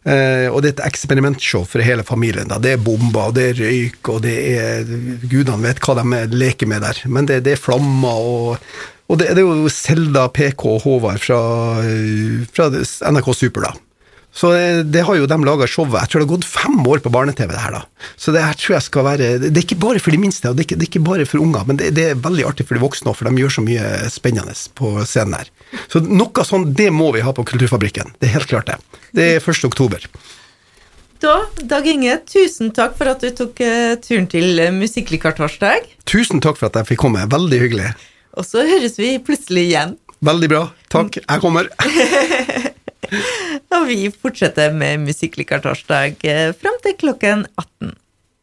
Uh, 0.00 0.48
og 0.48 0.62
det 0.64 0.70
er 0.70 0.74
et 0.78 0.86
eksperimentshow 0.88 1.66
for 1.68 1.84
hele 1.84 2.04
familien. 2.06 2.48
Da. 2.48 2.56
Det 2.62 2.72
er 2.74 2.84
bomber, 2.84 3.28
og 3.28 3.36
det 3.36 3.50
er 3.50 3.60
røyk, 3.60 4.00
og 4.08 4.22
det 4.24 4.36
er 4.54 4.88
Gudene 5.28 5.60
vet 5.66 5.82
hva 5.84 5.98
de 5.98 6.22
leker 6.32 6.70
med 6.70 6.86
der. 6.86 7.02
Men 7.12 7.28
det, 7.28 7.42
det 7.44 7.56
er 7.56 7.60
flammer, 7.60 8.24
og, 8.32 8.72
og 9.10 9.20
det, 9.20 9.34
det, 9.36 9.44
er 9.44 9.60
jo 9.60 9.72
Selda, 9.72 10.24
PK 10.32 10.66
og 10.72 10.80
Håvard 10.86 11.20
fra, 11.20 11.42
fra, 12.56 12.70
NRK 13.12 13.32
Super, 13.36 13.68
da. 13.68 13.89
Så 14.32 14.52
eh, 14.54 14.80
det 14.86 15.02
har 15.06 15.18
jo 15.18 15.26
de 15.28 15.38
laga 15.44 15.66
showet. 15.68 15.96
Jeg 15.98 16.12
tror 16.12 16.22
det 16.22 16.26
har 16.26 16.32
gått 16.36 16.46
fem 16.48 16.78
år 16.86 17.02
på 17.02 17.12
barne-TV, 17.12 17.50
det 17.50 17.62
her, 17.62 17.76
da. 17.80 18.10
Så 18.20 18.34
det 18.34 18.44
her 18.44 18.58
tror 18.58 18.76
jeg 18.76 18.86
skal 18.86 19.06
være 19.06 19.30
Det 19.42 19.50
er 19.50 19.64
ikke 19.64 19.80
bare 19.82 20.02
for 20.02 20.14
de 20.14 20.20
minste, 20.22 20.50
og 20.50 20.58
det 20.58 20.64
er 20.64 20.68
ikke, 20.68 20.78
det 20.80 20.86
er 20.86 20.90
ikke 20.92 21.06
bare 21.08 21.26
for 21.28 21.42
unger, 21.42 21.66
men 21.66 21.80
det, 21.80 21.92
det, 21.98 22.06
er 22.12 22.20
veldig 22.22 22.46
artig 22.52 22.68
for 22.68 22.78
de 22.78 22.84
voksne 22.84 23.10
òg, 23.10 23.18
for 23.18 23.28
de 23.28 23.42
gjør 23.42 23.56
så 23.56 23.64
mye 23.66 24.10
spennende 24.12 24.54
på 24.78 24.92
scenen 25.02 25.38
her. 25.40 25.50
Så 25.90 26.02
noe 26.06 26.46
sånn, 26.46 26.70
det 26.78 26.90
må 26.94 27.10
vi 27.16 27.24
ha 27.26 27.34
på 27.34 27.46
Kulturfabrikken. 27.46 28.14
Det 28.22 28.30
er 28.30 28.38
helt 28.38 28.50
klart 28.50 28.70
det. 28.70 28.78
Det 29.16 29.26
er 29.36 29.42
1. 29.42 29.66
oktober. 29.66 30.06
Da, 31.20 31.34
Dag 31.68 31.84
Inge, 31.90 32.14
tusen 32.24 32.70
takk 32.72 32.94
for 32.96 33.10
at 33.10 33.20
du 33.20 33.28
tok 33.36 33.58
uh, 33.60 33.98
turen 34.00 34.24
til 34.30 34.62
Musikklikar 34.72 35.34
torsdag. 35.36 35.90
Tusen 36.08 36.40
takk 36.40 36.56
for 36.56 36.70
at 36.70 36.78
jeg 36.80 36.94
fikk 36.94 37.02
komme. 37.02 37.26
Veldig 37.28 37.58
hyggelig. 37.60 37.90
Og 38.38 38.46
så 38.46 38.64
høres 38.64 38.96
vi 38.96 39.18
plutselig 39.20 39.66
igjen. 39.68 39.98
Veldig 40.24 40.48
bra. 40.52 40.62
Takk. 40.92 41.20
Jeg 41.20 41.42
kommer. 41.44 41.68
Og 43.74 43.86
vi 43.88 44.10
fortsetter 44.12 44.74
med 44.76 45.06
Musikklikartorsdag 45.06 46.20
kartorsdag 46.20 46.54
fram 46.60 46.76
til 46.84 46.96
klokken 47.00 47.46
18. 47.56 47.94